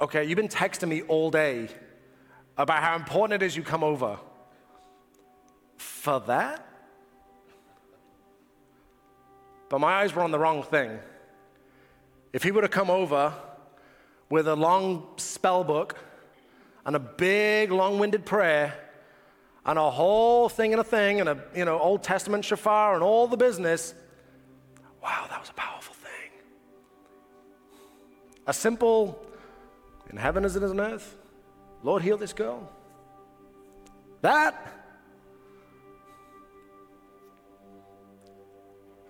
[0.00, 1.68] okay, you've been texting me all day
[2.58, 4.18] about how important it is you come over.
[5.78, 6.66] For that?
[9.68, 10.98] But my eyes were on the wrong thing.
[12.32, 13.32] If he would have come over
[14.28, 15.96] with a long spell book,
[16.84, 18.74] and a big, long winded prayer
[19.64, 23.02] and a whole thing and a thing and a you know Old Testament shofar and
[23.02, 23.94] all the business.
[25.02, 26.30] Wow, that was a powerful thing.
[28.46, 29.24] A simple,
[30.10, 31.16] in heaven as it is on earth,
[31.82, 32.70] Lord, heal this girl.
[34.20, 34.78] That.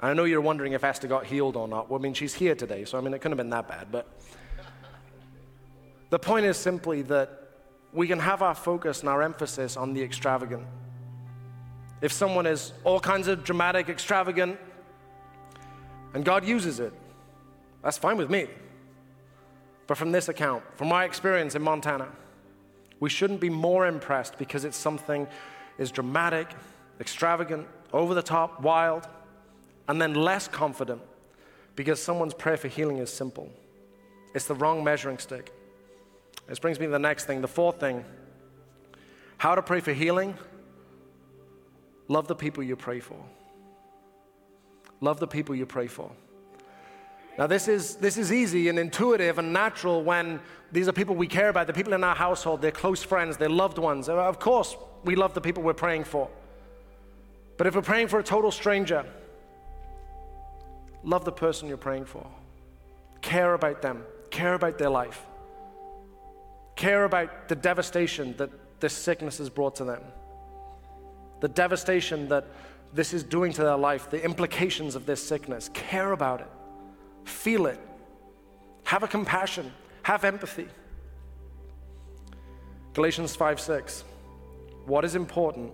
[0.01, 1.89] I know you're wondering if Esther got healed or not.
[1.89, 3.93] Well, I mean, she's here today, so I mean, it couldn't have been that bad.
[3.93, 4.09] But
[6.11, 7.42] the point is simply that
[7.93, 10.65] we can have our focus and our emphasis on the extravagant.
[12.01, 14.59] If someone is all kinds of dramatic, extravagant,
[16.15, 16.93] and God uses it,
[17.83, 18.49] that's fine with me.
[19.87, 22.09] But from this account, from my experience in Montana,
[23.01, 25.27] we shouldn't be more impressed because it's something
[25.79, 26.49] is dramatic,
[27.01, 29.07] extravagant, over the top, wild,
[29.89, 31.03] and then less confident
[31.77, 33.51] because someone's prayer for healing is simple.
[34.35, 35.53] It's the wrong measuring stick.
[36.53, 38.05] This brings me to the next thing, the fourth thing.
[39.39, 40.37] How to pray for healing.
[42.09, 43.17] Love the people you pray for.
[45.01, 46.11] Love the people you pray for.
[47.39, 50.41] Now, this is, this is easy and intuitive and natural when
[50.73, 53.49] these are people we care about, the people in our household, they're close friends, they're
[53.49, 54.11] loved ones.
[54.11, 56.29] Uh, of course, we love the people we're praying for.
[57.57, 59.07] But if we're praying for a total stranger,
[61.03, 62.27] love the person you're praying for.
[63.23, 65.25] Care about them, care about their life
[66.77, 70.03] care about the devastation that this sickness has brought to them,
[71.41, 72.47] the devastation that
[72.93, 75.71] this is doing to their life, the implications of this sickness.
[75.73, 76.49] Care about it,
[77.25, 77.81] feel it,
[78.85, 80.69] have a compassion, have empathy.
[82.95, 84.05] Galatians 5 6.
[84.85, 85.73] What is important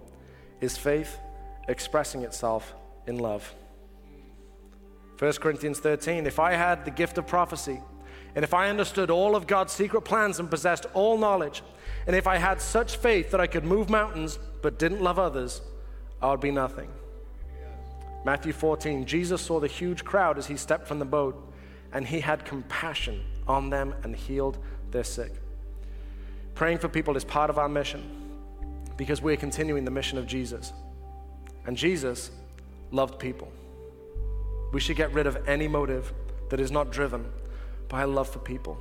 [0.60, 1.18] is faith
[1.68, 2.74] expressing itself
[3.06, 3.54] in love.
[5.18, 6.26] 1 Corinthians 13.
[6.26, 7.80] If I had the gift of prophecy,
[8.38, 11.60] and if I understood all of God's secret plans and possessed all knowledge,
[12.06, 15.60] and if I had such faith that I could move mountains but didn't love others,
[16.22, 16.88] I would be nothing.
[18.24, 21.52] Matthew 14, Jesus saw the huge crowd as he stepped from the boat,
[21.92, 24.58] and he had compassion on them and healed
[24.92, 25.32] their sick.
[26.54, 28.08] Praying for people is part of our mission
[28.96, 30.72] because we're continuing the mission of Jesus.
[31.66, 32.30] And Jesus
[32.92, 33.50] loved people.
[34.72, 36.12] We should get rid of any motive
[36.50, 37.26] that is not driven
[37.88, 38.78] by love for people.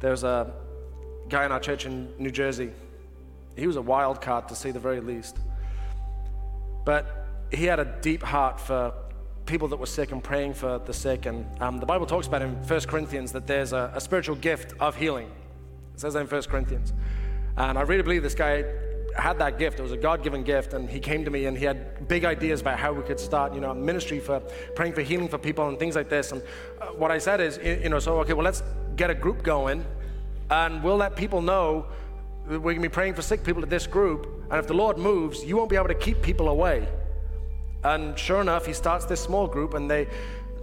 [0.00, 0.52] There's a
[1.28, 2.70] guy in our church in New Jersey.
[3.56, 5.36] He was a wild card to say the very least.
[6.84, 8.94] But he had a deep heart for
[9.46, 11.26] people that were sick and praying for the sick.
[11.26, 14.74] And um, the Bible talks about in 1 Corinthians that there's a, a spiritual gift
[14.80, 15.28] of healing.
[15.94, 16.92] It says that in 1 Corinthians.
[17.56, 18.64] And I really believe this guy
[19.16, 19.78] had that gift.
[19.78, 22.60] It was a God-given gift, and he came to me and he had big ideas
[22.60, 24.40] about how we could start, you know, ministry for
[24.74, 26.32] praying for healing for people and things like this.
[26.32, 26.42] And
[26.80, 28.62] uh, what I said is, you know, so okay, well, let's
[28.96, 29.84] get a group going,
[30.50, 31.86] and we'll let people know
[32.48, 34.26] that we're gonna be praying for sick people at this group.
[34.50, 36.88] And if the Lord moves, you won't be able to keep people away.
[37.84, 40.08] And sure enough, he starts this small group and they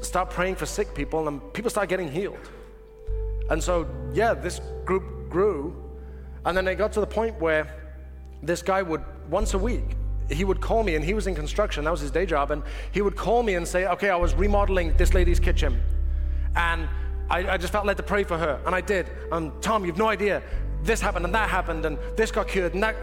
[0.02, 2.38] start praying for sick people and people start getting healed.
[3.50, 5.76] And so, yeah, this group grew.
[6.45, 7.87] And then it got to the point where
[8.42, 9.96] this guy would, once a week,
[10.30, 12.52] he would call me and he was in construction, that was his day job.
[12.52, 15.82] And he would call me and say, okay, I was remodeling this lady's kitchen.
[16.56, 16.88] And
[17.30, 18.60] I, I just felt led to pray for her.
[18.66, 19.10] And I did.
[19.32, 20.44] And Tom, you've no idea.
[20.84, 22.96] This happened and that happened and this got cured and that.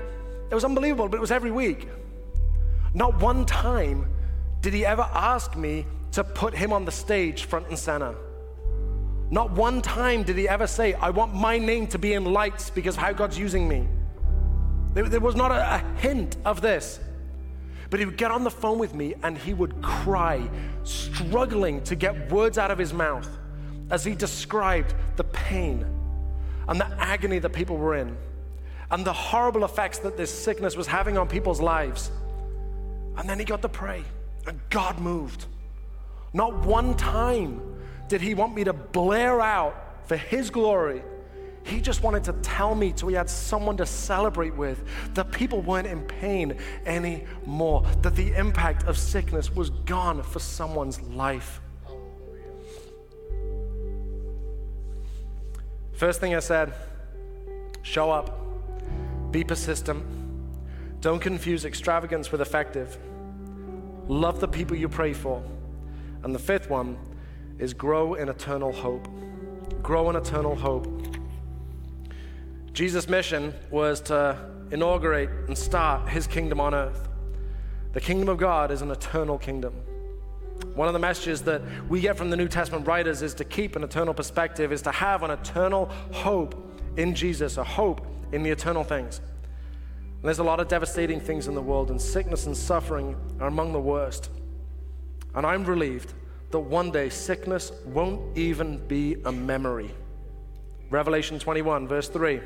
[0.51, 1.89] It was unbelievable, but it was every week.
[2.93, 4.09] Not one time
[4.61, 8.15] did he ever ask me to put him on the stage front and center.
[9.31, 12.71] Not one time did he ever say, I want my name to be in lights
[12.71, 13.89] because of how God's using me.
[14.95, 17.01] There, there was not a, a hint of this.
[17.91, 20.49] But he would get on the phone with me and he would cry,
[20.85, 23.29] struggling to get words out of his mouth
[23.91, 25.85] as he described the pain
[26.67, 28.17] and the agony that people were in
[28.91, 32.11] and the horrible effects that this sickness was having on people's lives.
[33.17, 34.05] And then he got to pray,
[34.47, 35.47] and God moved.
[36.33, 37.61] Not one time
[38.09, 41.03] did he want me to blare out for his glory.
[41.65, 44.85] He just wanted to tell me so he had someone to celebrate with
[45.15, 51.01] that people weren't in pain anymore, that the impact of sickness was gone for someone's
[51.03, 51.61] life.
[55.93, 56.75] First thing I said
[57.83, 58.41] show up,
[59.31, 60.05] be persistent
[61.05, 62.97] don't confuse extravagance with effective.
[64.09, 65.45] Love the people you pray for.
[66.23, 66.97] And the fifth one
[67.59, 69.07] is grow in eternal hope.
[69.83, 71.04] Grow in eternal hope.
[72.75, 74.37] Jesus' mission was to
[74.73, 77.09] inaugurate and start his kingdom on earth.
[77.93, 79.75] The kingdom of God is an eternal kingdom.
[80.75, 83.77] One of the messages that we get from the New Testament writers is to keep
[83.77, 86.57] an eternal perspective, is to have an eternal hope
[86.97, 89.19] in Jesus, a hope in the eternal things.
[89.19, 93.47] And there's a lot of devastating things in the world, and sickness and suffering are
[93.47, 94.31] among the worst.
[95.37, 96.13] And I'm relieved
[96.51, 99.93] that one day sickness won't even be a memory.
[100.91, 102.41] Revelation 21, verse 3.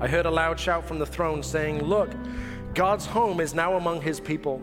[0.00, 2.10] I heard a loud shout from the throne saying, Look,
[2.74, 4.60] God's home is now among his people.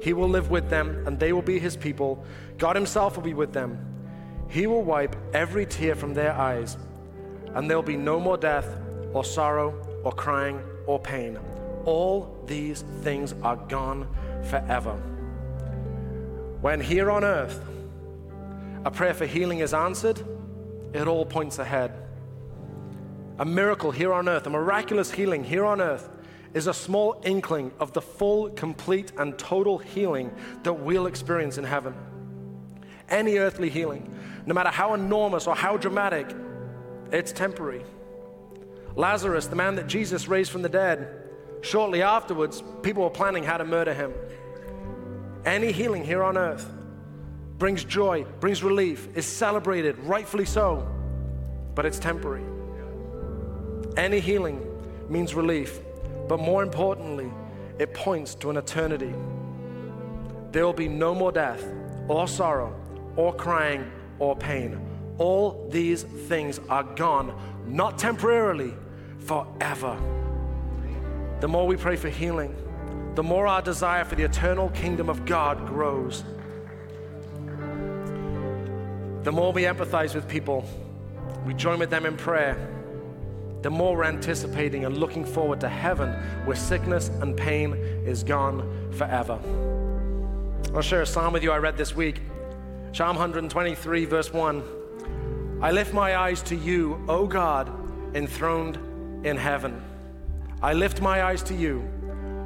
[0.00, 2.24] He will live with them, and they will be his people.
[2.58, 3.78] God himself will be with them.
[4.48, 6.76] He will wipe every tear from their eyes,
[7.54, 8.66] and there'll be no more death,
[9.12, 11.38] or sorrow, or crying or pain.
[11.84, 14.08] All these things are gone
[14.44, 14.94] forever.
[16.60, 17.60] When here on earth
[18.84, 20.22] a prayer for healing is answered,
[20.92, 21.92] it all points ahead.
[23.38, 26.08] A miracle here on earth, a miraculous healing here on earth,
[26.54, 30.30] is a small inkling of the full, complete, and total healing
[30.64, 31.94] that we'll experience in heaven.
[33.08, 34.14] Any earthly healing,
[34.44, 36.34] no matter how enormous or how dramatic,
[37.10, 37.84] it's temporary.
[38.96, 41.08] Lazarus, the man that Jesus raised from the dead,
[41.62, 44.12] shortly afterwards, people were planning how to murder him.
[45.46, 46.70] Any healing here on earth
[47.56, 50.86] brings joy, brings relief, is celebrated, rightfully so,
[51.74, 52.51] but it's temporary.
[53.96, 54.66] Any healing
[55.08, 55.80] means relief,
[56.28, 57.30] but more importantly,
[57.78, 59.14] it points to an eternity.
[60.50, 61.64] There will be no more death,
[62.08, 62.74] or sorrow,
[63.16, 64.80] or crying, or pain.
[65.18, 68.74] All these things are gone, not temporarily,
[69.18, 69.98] forever.
[71.40, 72.56] The more we pray for healing,
[73.14, 76.24] the more our desire for the eternal kingdom of God grows.
[79.22, 80.64] The more we empathize with people,
[81.46, 82.56] we join with them in prayer,
[83.62, 86.10] the more we're anticipating and looking forward to heaven
[86.44, 89.38] where sickness and pain is gone forever.
[90.74, 92.20] I'll share a psalm with you I read this week
[92.94, 95.58] Psalm 123, verse 1.
[95.62, 97.72] I lift my eyes to you, O God,
[98.14, 98.76] enthroned
[99.24, 99.82] in heaven.
[100.60, 101.88] I lift my eyes to you,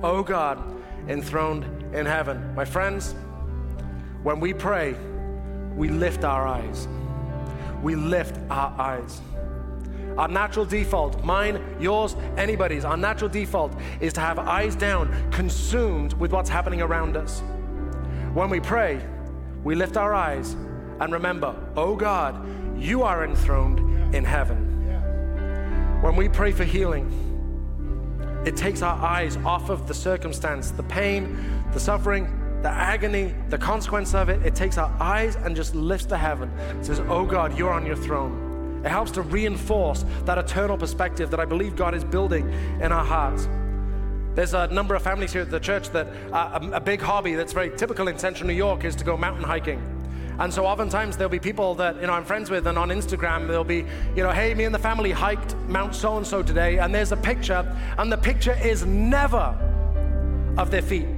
[0.05, 0.63] O God,
[1.09, 2.55] enthroned in heaven.
[2.55, 3.17] My friends,
[4.23, 4.95] when we pray,
[5.75, 6.87] we lift our eyes.
[7.83, 9.21] We lift our eyes.
[10.19, 16.15] Our natural default, mine, yours, anybody's, our natural default is to have eyes down, consumed
[16.15, 17.43] with what's happening around us.
[18.33, 19.01] When we pray,
[19.63, 20.53] we lift our eyes
[21.01, 22.47] and remember, oh God,
[22.79, 24.73] you are enthroned in heaven.
[26.03, 27.11] when we pray for healing,
[28.47, 33.59] it takes our eyes off of the circumstance, the pain, the suffering, the agony, the
[33.59, 34.41] consequence of it.
[34.47, 36.51] It takes our eyes and just lifts to heaven.
[36.79, 38.46] It says, Oh God, you're on your throne.
[38.87, 42.49] It helps to reinforce that eternal perspective that I believe God is building
[42.81, 43.49] in our hearts.
[44.37, 47.35] There's a number of families here at the church that uh, a, a big hobby
[47.35, 49.83] that's very typical in central New York is to go mountain hiking.
[50.39, 53.49] And so oftentimes there'll be people that you know I'm friends with, and on Instagram
[53.49, 53.85] there'll be,
[54.15, 57.11] you know, hey, me and the family hiked Mount so and so today, and there's
[57.11, 57.67] a picture,
[57.99, 59.59] and the picture is never
[60.59, 61.09] of their feet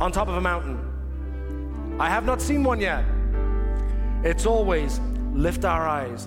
[0.00, 0.78] on top of a mountain.
[2.00, 3.04] I have not seen one yet.
[4.22, 4.98] It's always
[5.34, 6.26] lift our eyes,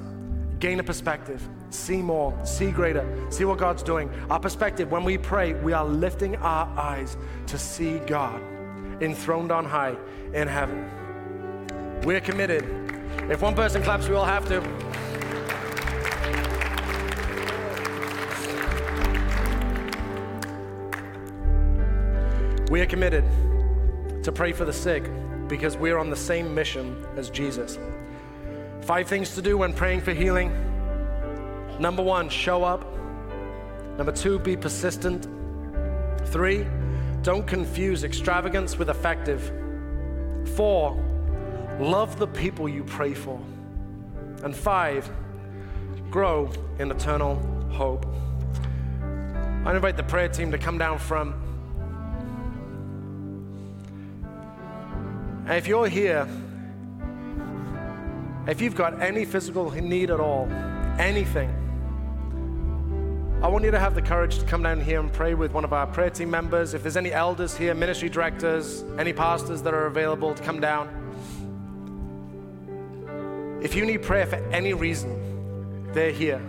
[0.59, 4.09] gain a perspective, see more, see greater, see what God's doing.
[4.29, 8.41] Our perspective, when we pray, we are lifting our eyes to see God
[9.01, 9.95] enthroned on high
[10.33, 10.89] in heaven.
[12.03, 12.63] We're committed.
[13.29, 14.61] If one person claps, we all have to.
[22.71, 23.23] We are committed
[24.23, 25.09] to pray for the sick
[25.47, 27.79] because we're on the same mission as Jesus.
[28.87, 30.49] Five things to do when praying for healing.
[31.77, 32.85] Number one, show up.
[33.97, 35.27] Number two, be persistent.
[36.27, 36.65] Three,
[37.21, 39.51] don't confuse extravagance with effective.
[40.55, 40.95] Four,
[41.81, 43.37] love the people you pray for.
[44.45, 45.09] And five,
[46.09, 47.35] grow in eternal
[47.69, 48.05] hope.
[49.65, 51.35] I invite the prayer team to come down front.
[55.45, 56.25] And if you're here,
[58.47, 60.47] if you've got any physical need at all,
[60.99, 61.49] anything,
[63.43, 65.63] I want you to have the courage to come down here and pray with one
[65.63, 66.73] of our prayer team members.
[66.73, 70.89] If there's any elders here, ministry directors, any pastors that are available to come down.
[73.61, 76.41] If you need prayer for any reason, they're here.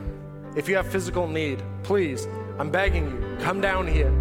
[0.56, 2.26] If you have physical need, please,
[2.58, 4.12] I'm begging you, come down here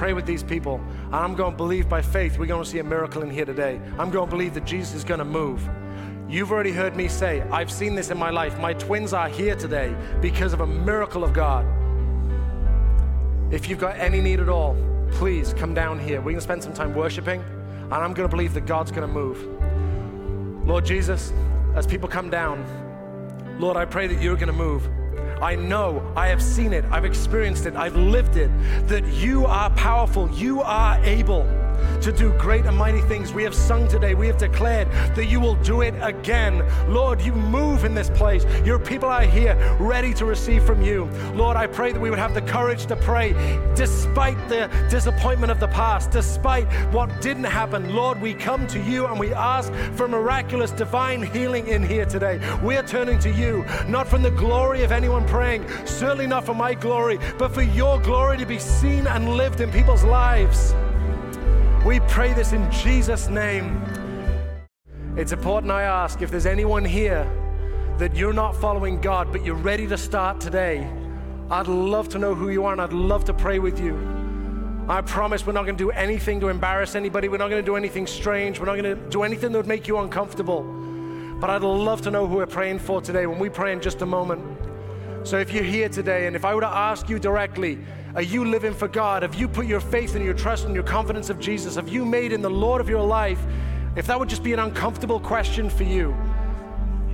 [0.00, 0.80] pray with these people.
[1.06, 3.44] And I'm going to believe by faith we're going to see a miracle in here
[3.44, 3.78] today.
[3.98, 5.60] I'm going to believe that Jesus is going to move.
[6.30, 8.56] You've already heard me say, I've seen this in my life.
[8.60, 11.66] My twins are here today because of a miracle of God.
[13.52, 14.76] If you've got any need at all,
[15.10, 16.18] please come down here.
[16.18, 19.08] We're going to spend some time worshiping, and I'm going to believe that God's going
[19.08, 19.44] to move.
[20.64, 21.32] Lord Jesus,
[21.74, 22.64] as people come down,
[23.58, 24.88] Lord, I pray that you're going to move.
[25.42, 28.52] I know, I have seen it, I've experienced it, I've lived it,
[28.86, 31.42] that you are powerful, you are able
[32.02, 33.32] to do great and mighty things.
[33.32, 36.64] We have sung today, we have declared that you will do it again.
[36.88, 38.44] Lord, you move in this place.
[38.64, 41.04] Your people are here ready to receive from you.
[41.34, 43.32] Lord, I pray that we would have the courage to pray
[43.74, 47.94] despite the disappointment of the past, despite what didn't happen.
[47.94, 52.40] Lord, we come to you and we ask for miraculous divine healing in here today.
[52.62, 56.74] We're turning to you, not from the glory of anyone praying, certainly not for my
[56.74, 60.74] glory, but for your glory to be seen and lived in people's lives.
[61.84, 63.82] We pray this in Jesus' name.
[65.16, 67.26] It's important I ask if there's anyone here
[67.96, 70.86] that you're not following God, but you're ready to start today.
[71.50, 73.96] I'd love to know who you are and I'd love to pray with you.
[74.90, 77.30] I promise we're not going to do anything to embarrass anybody.
[77.30, 78.60] We're not going to do anything strange.
[78.60, 80.62] We're not going to do anything that would make you uncomfortable.
[81.40, 84.02] But I'd love to know who we're praying for today when we pray in just
[84.02, 84.44] a moment.
[85.24, 87.78] So if you're here today and if I were to ask you directly,
[88.14, 89.22] are you living for God?
[89.22, 91.76] Have you put your faith and your trust and your confidence of Jesus?
[91.76, 93.40] Have you made him the Lord of your life?
[93.94, 96.16] If that would just be an uncomfortable question for you.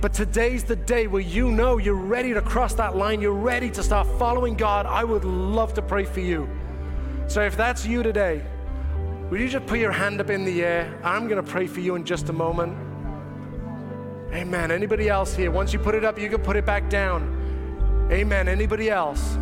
[0.01, 3.69] But today's the day where you know you're ready to cross that line, you're ready
[3.71, 4.85] to start following God.
[4.85, 6.49] I would love to pray for you.
[7.27, 8.43] So if that's you today,
[9.29, 10.99] would you just put your hand up in the air?
[11.03, 12.75] I'm going to pray for you in just a moment.
[14.33, 14.71] Amen.
[14.71, 15.51] Anybody else here?
[15.51, 18.07] Once you put it up, you can put it back down.
[18.11, 18.47] Amen.
[18.47, 19.37] Anybody else?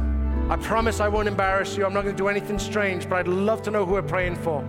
[0.49, 1.85] I promise I won't embarrass you.
[1.85, 4.35] I'm not going to do anything strange, but I'd love to know who we're praying
[4.35, 4.63] for.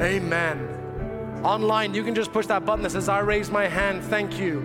[0.00, 1.40] Amen.
[1.42, 4.04] Online, you can just push that button that says, I raise my hand.
[4.04, 4.60] Thank you.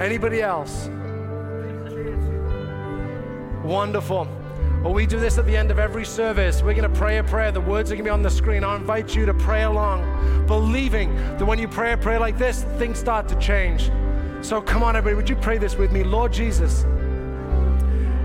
[0.00, 0.88] Anybody else?
[3.62, 4.26] Wonderful.
[4.82, 6.62] Well, we do this at the end of every service.
[6.62, 7.52] We're going to pray a prayer.
[7.52, 8.64] The words are going to be on the screen.
[8.64, 12.64] I invite you to pray along, believing that when you pray a prayer like this,
[12.78, 13.90] things start to change.
[14.40, 16.02] So come on, everybody, would you pray this with me?
[16.02, 16.84] Lord Jesus,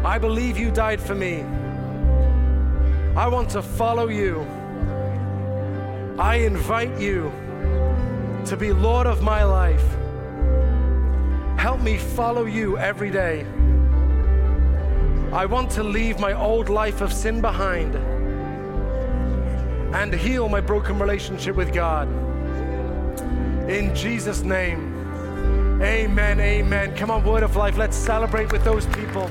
[0.04, 1.44] I believe you died for me.
[3.16, 4.42] I want to follow you.
[6.20, 7.32] I invite you
[8.46, 9.84] to be Lord of my life.
[11.60, 13.46] Help me follow you every day.
[15.34, 17.96] I want to leave my old life of sin behind
[19.94, 22.08] and heal my broken relationship with God.
[23.70, 24.94] In Jesus' name,
[25.82, 26.96] Amen, amen.
[26.96, 29.30] Come on, Word of Life, let's celebrate with those people.